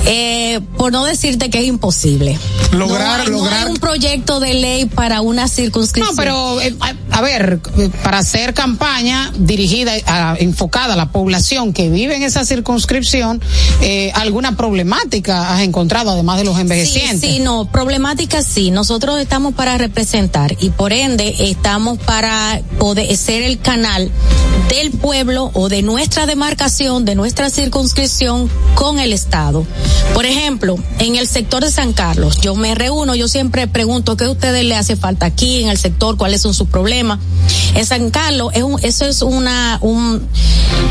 [0.07, 2.38] Eh, por no decirte que es imposible.
[2.72, 3.64] Lograr, no hay, no lograr.
[3.66, 6.14] hay un proyecto de ley para una circunscripción.
[6.14, 7.61] No, pero eh, a, a ver,
[8.02, 13.40] para hacer campaña dirigida, a- enfocada a la población que vive en esa circunscripción,
[13.80, 17.20] eh, ¿alguna problemática has encontrado además de los envejecientes?
[17.20, 18.70] Sí, sí, no, problemática sí.
[18.70, 24.11] Nosotros estamos para representar y por ende estamos para poder ser el canal
[24.68, 29.64] del pueblo o de nuestra demarcación, de nuestra circunscripción con el Estado.
[30.12, 34.24] Por ejemplo, en el sector de San Carlos, yo me reúno, yo siempre pregunto qué
[34.24, 37.18] a ustedes le hace falta aquí en el sector, cuáles son sus problemas.
[37.74, 40.26] En San Carlos, es un, eso es una, un,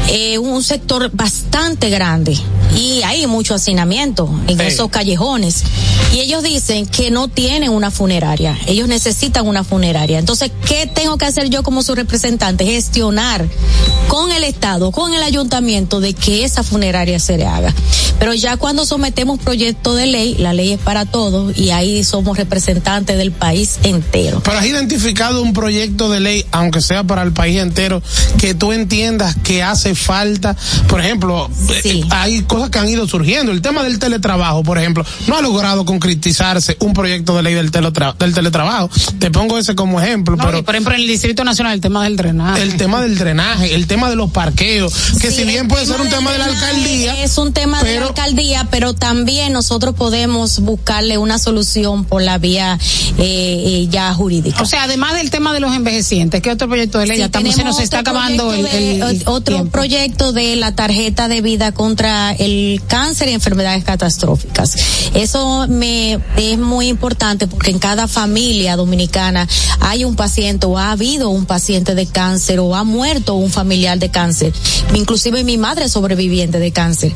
[0.10, 2.38] eh, un sector bastante grande
[2.76, 4.66] y hay mucho hacinamiento en Sí.
[4.66, 5.64] esos callejones.
[6.14, 10.20] Y ellos dicen que no tienen una funeraria, ellos necesitan una funeraria.
[10.20, 12.66] Entonces, ¿qué tengo que hacer yo como su representante?
[12.66, 13.48] Gestionar
[14.10, 17.74] con el Estado, con el ayuntamiento, de que esa funeraria se le haga.
[18.20, 22.38] Pero ya cuando sometemos proyecto de ley, la ley es para todos y ahí somos
[22.38, 24.40] representantes del país entero.
[24.46, 28.04] Pero has identificado un proyecto de ley, aunque sea para el país entero,
[28.38, 30.56] que tú entiendas que hace falta.
[30.88, 31.50] Por ejemplo,
[31.84, 33.52] eh, hay cosas que han ido surgiendo.
[33.52, 37.72] El tema del teletrabajo, por ejemplo, no ha logrado concretizarse un proyecto de ley del,
[37.72, 38.92] teletra- del teletrabajo.
[39.18, 41.82] Te pongo ese como ejemplo, No, pero y por ejemplo, en el Distrito Nacional, el
[41.82, 42.62] tema del drenaje.
[42.62, 46.10] el tema del drenaje, el tema de los parqueos, que si bien puede ser un
[46.10, 51.18] tema de la alcaldía, Es un tema de la alcaldía, pero también nosotros podemos buscarle
[51.18, 52.78] una solución por la vía
[53.18, 54.62] eh, eh, ya jurídica.
[54.62, 57.16] O sea, además del tema de los envejecientes, ¿qué otro proyecto de ley?
[57.18, 59.72] Sí, estamos, se nos está acabando el, de- el- el otro tiempo.
[59.72, 64.76] proyecto de la tarjeta de vida contra el cáncer y enfermedades catastróficas.
[65.14, 69.48] Eso me es muy importante porque en cada familia dominicana
[69.80, 74.00] hay un paciente o ha habido un paciente de cáncer o ha muerto un familiar
[74.00, 74.52] de cáncer.
[74.96, 77.14] Inclusive mi madre es sobreviviente de cáncer.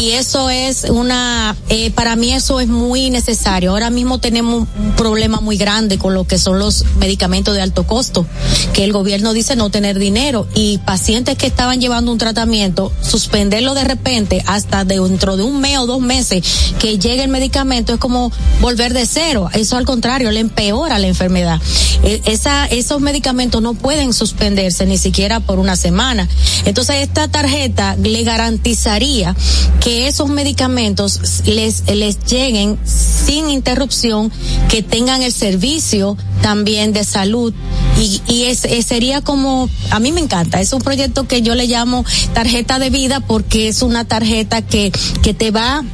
[0.00, 3.70] Y eso es una, eh, para mí eso es muy necesario.
[3.70, 7.86] Ahora mismo tenemos un problema muy grande con lo que son los medicamentos de alto
[7.86, 8.26] costo,
[8.72, 13.74] que el gobierno dice no tener dinero y pacientes que estaban llevando un tratamiento, suspenderlo
[13.74, 16.42] de repente hasta dentro de un mes o dos meses
[16.78, 19.48] que llegue el medicamento es como volver de cero.
[19.52, 21.60] Eso al contrario, le empeora la enfermedad.
[22.02, 26.28] Esa, esos medicamentos no pueden suspenderse ni siquiera por una semana.
[26.64, 29.34] Entonces esta tarjeta le garantizaría
[29.80, 30.68] que esos medicamentos
[31.46, 34.30] les, les lleguen sin interrupción,
[34.68, 37.52] que tengan el servicio también de salud.
[38.00, 41.54] Y, y es, es- sería como, a mí me encanta, es un proyecto que yo
[41.54, 45.84] le llamo tarjeta de vida porque es una tarjeta que, que te va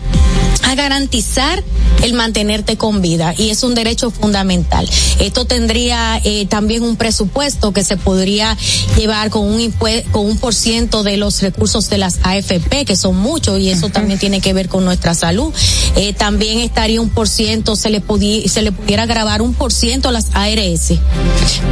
[0.62, 1.62] a garantizar
[2.02, 4.88] el mantenerte con vida y es un derecho fundamental.
[5.20, 8.56] Esto tendría eh, también un presupuesto que se podría
[8.96, 9.72] llevar con un
[10.12, 13.88] con un por ciento de los recursos de las AFP que son muchos y eso
[13.88, 15.52] también tiene que ver con nuestra salud.
[15.96, 19.72] Eh, también estaría un por ciento se le pudi- se le pudiera grabar un por
[19.72, 20.92] ciento a las ARS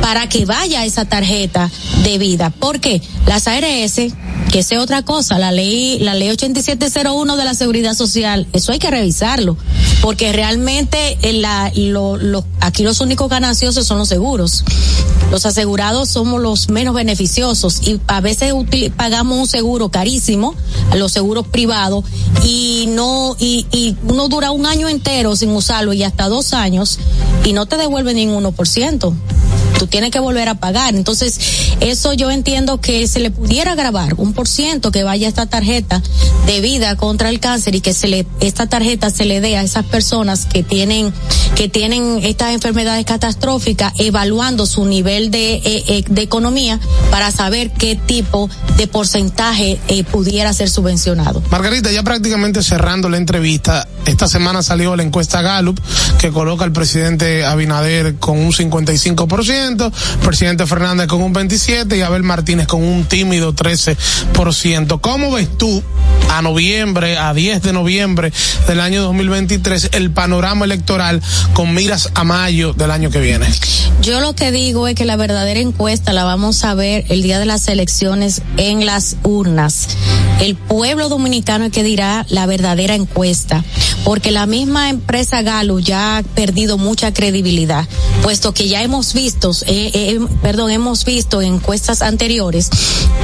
[0.01, 1.71] para que vaya esa tarjeta
[2.05, 2.53] de vida.
[2.59, 4.01] porque Las ARS
[4.51, 8.79] que sea otra cosa, la ley, la ley 8701 de la seguridad social, eso hay
[8.79, 9.57] que revisarlo,
[10.01, 11.19] porque realmente
[12.19, 14.65] lo- aquí los únicos gananciosos son los seguros.
[15.31, 18.53] Los asegurados somos los menos beneficiosos y a veces
[18.97, 20.55] pagamos un seguro carísimo,
[20.91, 22.05] a los seguros privados,
[22.45, 26.99] y no, y, y uno dura un año entero sin usarlo y hasta dos años
[27.45, 29.15] y no te devuelve ni un 1%
[29.79, 30.95] tú tienes que volver a pagar.
[30.95, 31.41] Entonces,
[31.83, 36.01] eso yo entiendo que se le pudiera grabar un por ciento que vaya esta tarjeta
[36.47, 39.63] de vida contra el cáncer y que se le, esta tarjeta se le dé a
[39.63, 41.13] esas personas que tienen,
[41.57, 46.79] que tienen estas enfermedades catastróficas, evaluando su nivel de, eh, eh, de economía
[47.11, 51.43] para saber qué tipo de porcentaje eh, pudiera ser subvencionado.
[51.51, 55.81] Margarita, ya prácticamente cerrando la entrevista, esta semana salió la encuesta Gallup
[56.21, 62.23] que coloca al presidente Abinader con un 55%, presidente Fernández con un 27% y Abel
[62.23, 65.01] Martínez con un tímido 13%.
[65.01, 65.83] ¿Cómo ves tú
[66.29, 68.31] a noviembre, a 10 de noviembre
[68.69, 71.23] del año 2023, el panorama electoral
[71.55, 73.47] con miras a mayo del año que viene?
[74.03, 77.39] Yo lo que digo es que la verdadera encuesta la vamos a ver el día
[77.39, 79.89] de las elecciones en las urnas.
[80.41, 83.65] El pueblo dominicano es que dirá la verdadera encuesta,
[84.05, 87.87] porque la misma empresa Galo ya ha perdido mucha credibilidad,
[88.23, 92.69] puesto que ya hemos visto, eh, eh, perdón, hemos visto en encuestas anteriores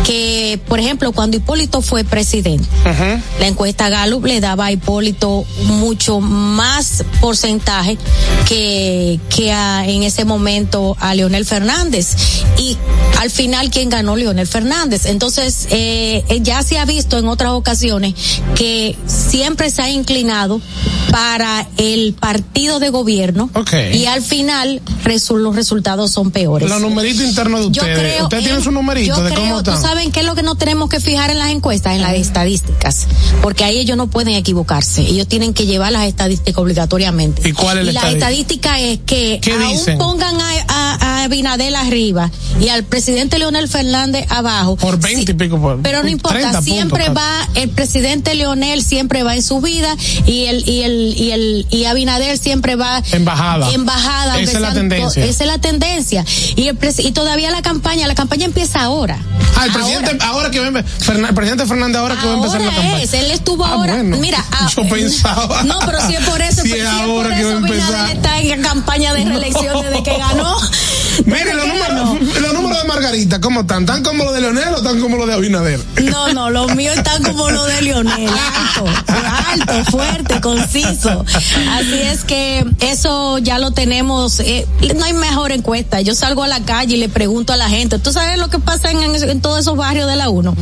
[0.07, 2.65] que, por ejemplo, cuando Hipólito fue presidente,
[3.41, 7.99] la encuesta Gallup le daba a Hipólito mucho más porcentaje
[8.49, 12.15] que, que a- en ese momento a Leonel Fernández.
[12.59, 12.77] Y
[13.19, 14.15] al final, ¿quién ganó?
[14.15, 15.07] Leonel Fernández.
[15.07, 18.15] Entonces, eh, eh, ya se ha visto en otras ocasiones
[18.55, 20.61] que siempre se ha inclinado
[21.11, 23.73] para el partido de gobierno Ok.
[23.95, 26.69] y al final resu- los resultados son peores.
[26.69, 28.18] Los numeritos internos de Yo ustedes.
[28.19, 29.83] Creo- ¿Ustedes tienen eh, su numerito yo de creo, cómo ¿tú están?
[29.83, 31.95] saben qué es lo que no tenemos que fijar en las encuestas?
[31.95, 33.07] En las estadísticas.
[33.43, 35.03] Porque ahí ellos no pueden equivocarse.
[35.03, 37.49] Ellos tienen que llevar las estadísticas obligatoriamente.
[37.49, 38.81] ¿Y cuál es la la estadística?
[38.81, 39.99] es que ¿Qué aún dicen?
[39.99, 44.77] pongan a, a- a Abinadel arriba y al presidente Leonel Fernández abajo.
[44.77, 45.61] Por 20 y pico.
[45.61, 49.95] Por, pero no importa, siempre puntos, va, el presidente Leonel siempre va en su vida
[50.27, 53.71] y el, y el, y el, y Abinader siempre va embajada.
[53.73, 54.39] Embajada.
[54.41, 55.25] Esa es la tendencia.
[55.25, 56.25] Esa es la tendencia.
[56.57, 59.19] Y, el y todavía la campaña, la campaña empieza ahora.
[59.57, 62.61] Ah, el presidente, ahora, ahora que va, el presidente Fernández ahora, que va a empezar
[62.61, 63.03] la campaña.
[63.03, 64.17] Es, él estuvo ah, ahora, bueno.
[64.19, 64.45] mira.
[64.75, 65.63] Yo ah, pensaba.
[65.65, 68.11] No, pero si es por eso, si es ahora por que eso va a empezar.
[68.11, 70.57] está en campaña de reelección desde que ganó.
[71.25, 73.87] Mire, los números, los números de Margarita, ¿cómo están?
[73.87, 75.81] ¿Tan como los de Leonel o tan como los de Abinader?
[76.05, 78.29] No, no, los míos están como los de Leonel,
[78.77, 78.85] alto,
[79.51, 81.25] alto, fuerte, conciso.
[81.71, 84.67] Así es que eso ya lo tenemos, eh,
[84.97, 86.01] no hay mejor encuesta.
[86.01, 88.59] Yo salgo a la calle y le pregunto a la gente, ¿tú sabes lo que
[88.59, 90.55] pasa en, en todos esos barrios de la 1?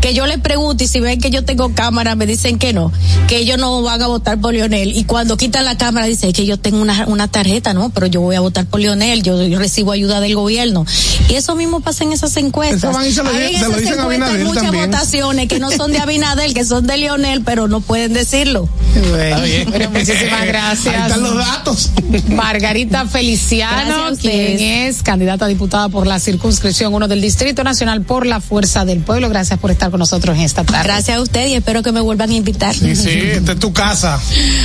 [0.00, 2.92] Que yo le pregunto y si ven que yo tengo cámara me dicen que no,
[3.26, 4.96] que ellos no van a votar por Leonel.
[4.96, 8.20] Y cuando quitan la cámara dicen que yo tengo una, una tarjeta, no, pero yo
[8.20, 10.84] voy a votar por Leonel, yo, yo recibo ayuda del gobierno.
[11.28, 12.84] Y eso mismo pasa en esas encuestas.
[12.84, 14.62] Eso van y se lo, Ahí en se lo esas dicen a encuestas hay muchas
[14.64, 14.90] también.
[14.90, 18.68] votaciones que no son de Abinadel, que son de Leonel, pero no pueden decirlo.
[19.10, 19.38] Bueno,
[19.70, 20.94] pero muchísimas gracias.
[20.94, 21.90] Ahí están los datos.
[22.28, 28.26] Margarita Feliciano, quien es candidata a diputada por la circunscripción 1 del Distrito Nacional por
[28.26, 29.28] la Fuerza del Pueblo.
[29.28, 30.84] Gracias por estar con nosotros en esta tarde.
[30.84, 32.74] Gracias a usted y espero que me vuelvan a invitar.
[32.74, 34.20] Sí, sí, esta es tu casa.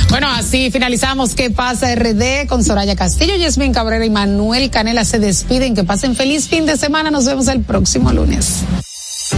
[0.08, 5.18] Bueno, así finalizamos ¿Qué pasa RD con Soraya Castillo, Yasmín Cabrera y Manuel Canela se
[5.20, 5.74] despiden.
[5.74, 7.10] Que pasen feliz fin de semana.
[7.10, 8.64] Nos vemos el próximo lunes.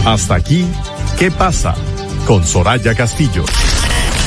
[0.05, 0.65] Hasta aquí,
[1.17, 1.75] ¿qué pasa?
[2.25, 3.45] Con Soraya Castillo.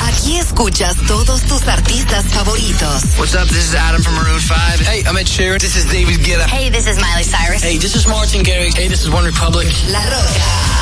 [0.07, 3.03] Aquí escuchas todos tus artistas favoritos.
[3.17, 3.47] What's up?
[3.49, 4.79] This is Adam from Maroon 5.
[4.81, 5.59] Hey, I'm Ed Sheeran.
[5.59, 6.47] This is David Guetta.
[6.47, 7.61] Hey, this is Miley Cyrus.
[7.61, 8.75] Hey, this is Martin Garrix.
[8.75, 9.67] Hey, this is One Republic.
[9.91, 10.66] La Roca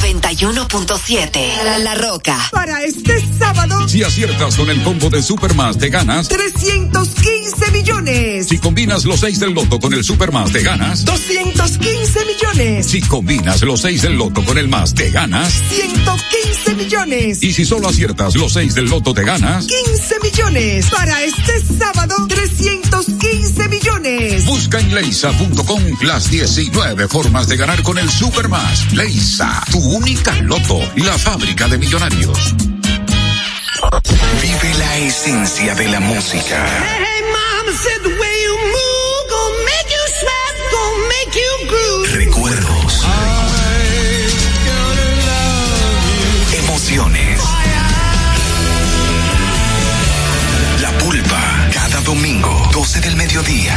[0.00, 1.64] 91.7.
[1.64, 2.38] La, La Roca.
[2.50, 6.28] Para este sábado, Si aciertas con el combo de Supermas te ganas.
[6.28, 8.48] 315 millones.
[8.48, 11.04] Si combinas los 6 del loto con el Supermas te ganas.
[11.04, 12.86] 215 millones.
[12.86, 15.52] Si combinas los 6 del loto con el más te ganas.
[15.70, 17.42] 115 millones.
[17.42, 19.66] Y si solo aciertas los 6 del loto te ganas.
[19.66, 20.86] 15 millones.
[20.90, 24.44] Para este sábado, 315 millones.
[24.46, 28.92] Busca en leisa.com las 19 formas de ganar con el Supermas.
[28.92, 32.54] Leisa, tu única loto, la fábrica de millonarios.
[34.40, 36.66] Vive la esencia de la música.
[42.12, 43.04] Recuerdos.
[46.52, 47.40] Emociones.
[50.80, 51.68] La pulpa.
[51.72, 53.76] Cada domingo, 12 del mediodía.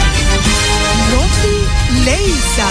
[1.11, 2.67] Rosy Leisa.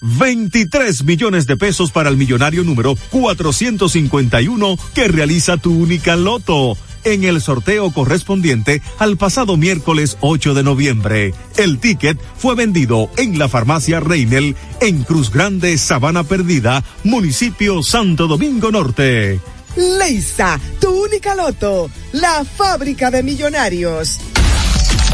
[0.00, 7.24] 23 millones de pesos para el millonario número 451 que realiza tu única loto en
[7.24, 11.34] el sorteo correspondiente al pasado miércoles 8 de noviembre.
[11.56, 18.26] El ticket fue vendido en la farmacia Reinel en Cruz Grande, Sabana Perdida, municipio Santo
[18.26, 19.40] Domingo Norte.
[19.76, 21.90] Leisa, tu única loto.
[22.12, 24.18] La fábrica de millonarios.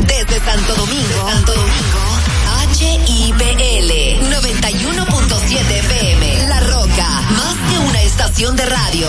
[0.07, 2.16] Desde Santo Domingo, Santo Domingo,
[2.79, 3.91] HIPL
[4.29, 6.47] 91.7 FM.
[6.47, 9.09] La Roca, más que una estación de radio.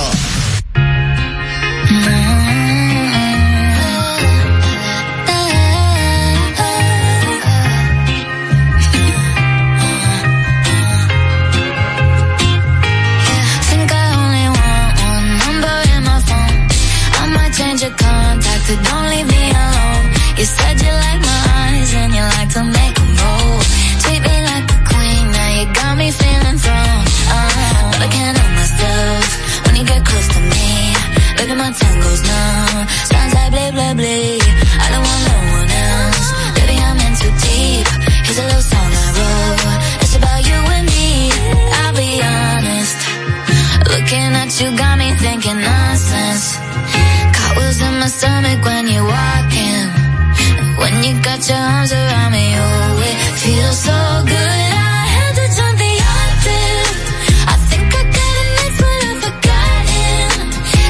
[51.37, 53.93] Got your arms around me, oh, it feels so
[54.25, 54.33] good.
[54.33, 56.97] I had to turn the octave.
[57.45, 60.33] I think I got an ex, but I've forgotten.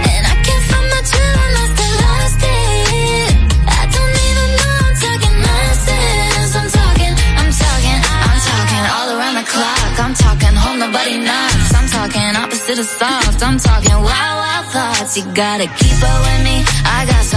[0.07, 3.27] And I can't find my trail unless I lost it.
[3.67, 5.35] I don't even know I'm talking.
[5.35, 9.93] I'm talking, I'm talking, I'm talking all around the clock.
[9.99, 11.75] I'm talking home, nobody knocks.
[11.75, 13.43] I'm talking opposite of soft.
[13.43, 15.11] I'm talking wild, wild thoughts.
[15.17, 16.63] You gotta keep up with me.
[16.87, 17.36] I got some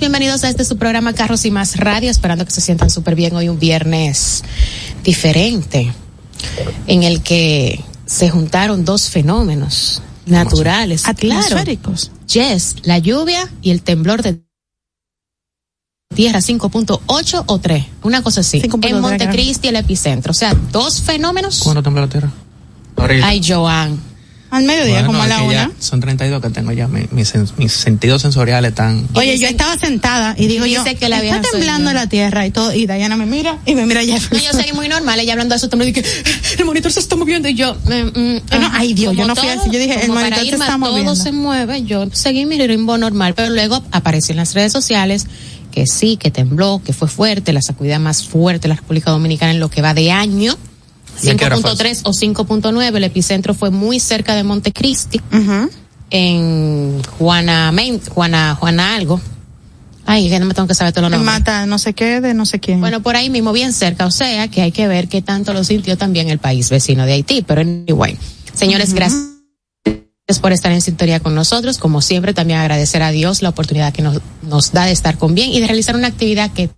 [0.00, 3.34] Bienvenidos a este su programa Carros y Más Radio, esperando que se sientan súper bien
[3.36, 4.42] hoy un viernes
[5.02, 5.92] diferente,
[6.86, 11.40] en el que se juntaron dos fenómenos naturales, claro.
[11.40, 12.10] Atmosféricos.
[12.32, 14.42] Yes, la lluvia y el temblor de
[16.14, 18.60] tierra 5.8 o 3, una cosa así.
[18.60, 19.00] 5.3, En.
[19.00, 21.60] Montecristi el epicentro, o sea, dos fenómenos.
[21.60, 22.30] ¿Cuándo tembló la tierra?
[22.96, 23.26] Ahorita.
[23.26, 24.13] Ay, Joan.
[24.54, 25.70] Al mediodía, Bueno, como a la una.
[25.80, 26.86] Son 32 que tengo ya.
[26.86, 29.08] Mi- mis, sen- mis sentidos sensoriales están.
[29.14, 31.94] Oye, yo estaba sentada y digo yo, Dice que la está soy temblando yo.
[31.94, 34.52] la tierra y todo, y Diana me mira y me mira No, Jefferson.
[34.52, 36.04] yo seguí muy normal, ella hablando de eso, y que
[36.58, 38.72] el monitor se está moviendo y yo, mm, mm, no, ajá.
[38.78, 41.16] ay, Dios, yo no fui todo- así, yo dije, el monitor se está todo moviendo.
[41.16, 45.26] se mueve, yo seguí mi ritmo normal, pero luego apareció en las redes sociales
[45.72, 49.50] que sí, que tembló, que fue fuerte, la sacudida más fuerte de la República Dominicana
[49.50, 50.56] en lo que va de año.
[51.22, 55.20] ¿Y a qué hora fue 5.3 o 5.9, el epicentro fue muy cerca de Montecristi,
[56.10, 59.20] en Juana, Men- Juana, Juana algo.
[60.06, 61.40] Ay, que no me tengo que saber todos los nombres.
[61.40, 62.78] mata no sé qué de no sé quién.
[62.80, 65.64] Bueno, por ahí mismo, bien cerca, o sea que hay que ver qué tanto lo
[65.64, 68.18] sintió también el país vecino de Haití, pero anyway.
[68.52, 69.30] Señores, gracias
[70.40, 71.78] por estar en sintonía con nosotros.
[71.78, 75.34] Como siempre, también agradecer a Dios la oportunidad que nos, nos da de estar con
[75.34, 76.68] bien y de realizar una actividad que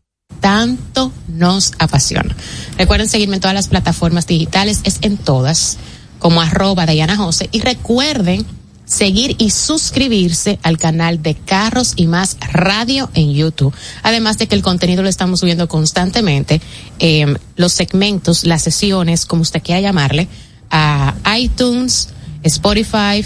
[0.40, 2.34] tanto nos apasiona.
[2.78, 5.78] Recuerden seguirme en todas las plataformas digitales, es en todas,
[6.18, 7.48] como arroba Diana Jose.
[7.52, 8.46] Y recuerden
[8.86, 13.74] seguir y suscribirse al canal de Carros y Más Radio en YouTube.
[14.02, 16.60] Además de que el contenido lo estamos subiendo constantemente,
[17.00, 20.28] eh, los segmentos, las sesiones, como usted quiera llamarle,
[20.70, 22.10] a iTunes,
[22.42, 23.24] Spotify,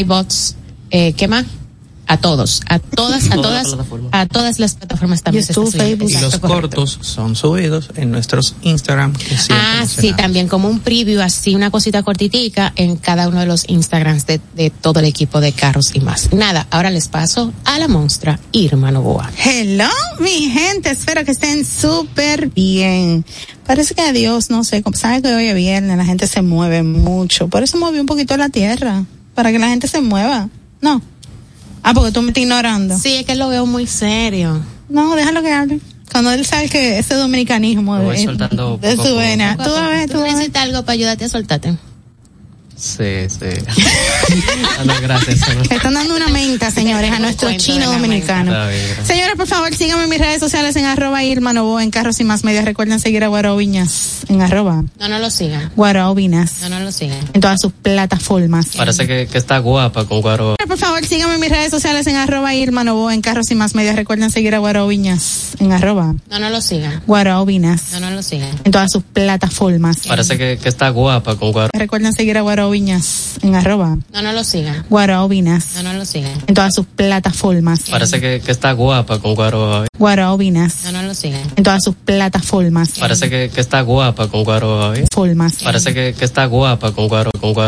[0.00, 0.56] iBots,
[0.90, 1.44] eh, ¿qué más?
[2.08, 3.66] A todos, a todas, a Todas
[4.12, 5.44] a todas las plataformas también.
[5.44, 6.08] se está subiendo.
[6.08, 9.12] Y los cortos son subidos en nuestros Instagram.
[9.12, 13.46] que Ah, sí, también como un preview, así una cosita cortitica en cada uno de
[13.46, 16.32] los Instagrams de, de todo el equipo de carros y más.
[16.32, 19.30] Nada, ahora les paso a la monstrua Irma Novoa.
[19.44, 19.88] Hello,
[20.20, 23.24] mi gente, espero que estén súper bien.
[23.66, 26.84] Parece que a Dios, no sé, sabe que hoy es viernes, la gente se mueve
[26.84, 27.48] mucho.
[27.48, 29.04] Por eso moví un poquito la tierra,
[29.34, 30.48] para que la gente se mueva.
[30.80, 31.02] No.
[31.88, 32.98] Ah, porque tú me estás ignorando.
[32.98, 34.60] Sí, es que lo veo muy serio.
[34.88, 35.80] No, déjalo que hable.
[36.10, 39.16] Cuando él sabe que ese dominicanismo voy de, soltando de su poco.
[39.18, 39.56] vena.
[39.56, 40.32] Tú vas a ver, tú ver.
[40.32, 41.76] necesitas algo para ayudarte a soltarte.
[42.78, 43.46] Sí, sí.
[44.78, 45.40] Ah, no, gracias.
[45.70, 48.52] Están dando una menta, señores, a nuestro chino dominicano.
[49.04, 52.24] Señores, por favor, síganme en mis redes sociales en arroba Irma Novoa, en Carros y
[52.24, 52.64] Más Medios.
[52.66, 55.70] Recuerden seguir a Guarao Viñas en arroba No, no lo sigan.
[55.74, 57.18] Guarao Vinas No, no lo sigan.
[57.32, 58.68] en todas sus plataformas.
[58.76, 60.56] Parece que, que está guapa con Guaro.
[60.66, 63.74] Por favor, síganme en mis redes sociales en arroba Irma Novoa, en Carros y Más
[63.74, 63.96] Medios.
[63.96, 67.02] Recuerden seguir a Guarao Viñas en arroba No, no lo sigan.
[67.06, 68.50] Guarao Vinas No, no lo sigan.
[68.64, 70.06] en todas sus plataformas.
[70.06, 71.70] Parece que, que está guapa con Guaro.
[71.72, 74.84] Recuerden seguir a Guarao Viñas en arroba No, no lo sigan.
[74.88, 76.32] Guarao Vinas No, no lo sigan.
[76.46, 77.80] en todas sus plataformas.
[77.90, 79.86] Parece que, que está guapa con Guaro.
[79.98, 81.42] Guarao Vinas No, no lo sigan.
[81.56, 82.90] en todas sus plataformas.
[82.98, 84.92] Parece que, que está guapa con Guaro.
[85.12, 85.62] Formas.
[85.62, 87.30] Parece que, que está guapa con Guaro.
[87.40, 87.64] Con Guaro.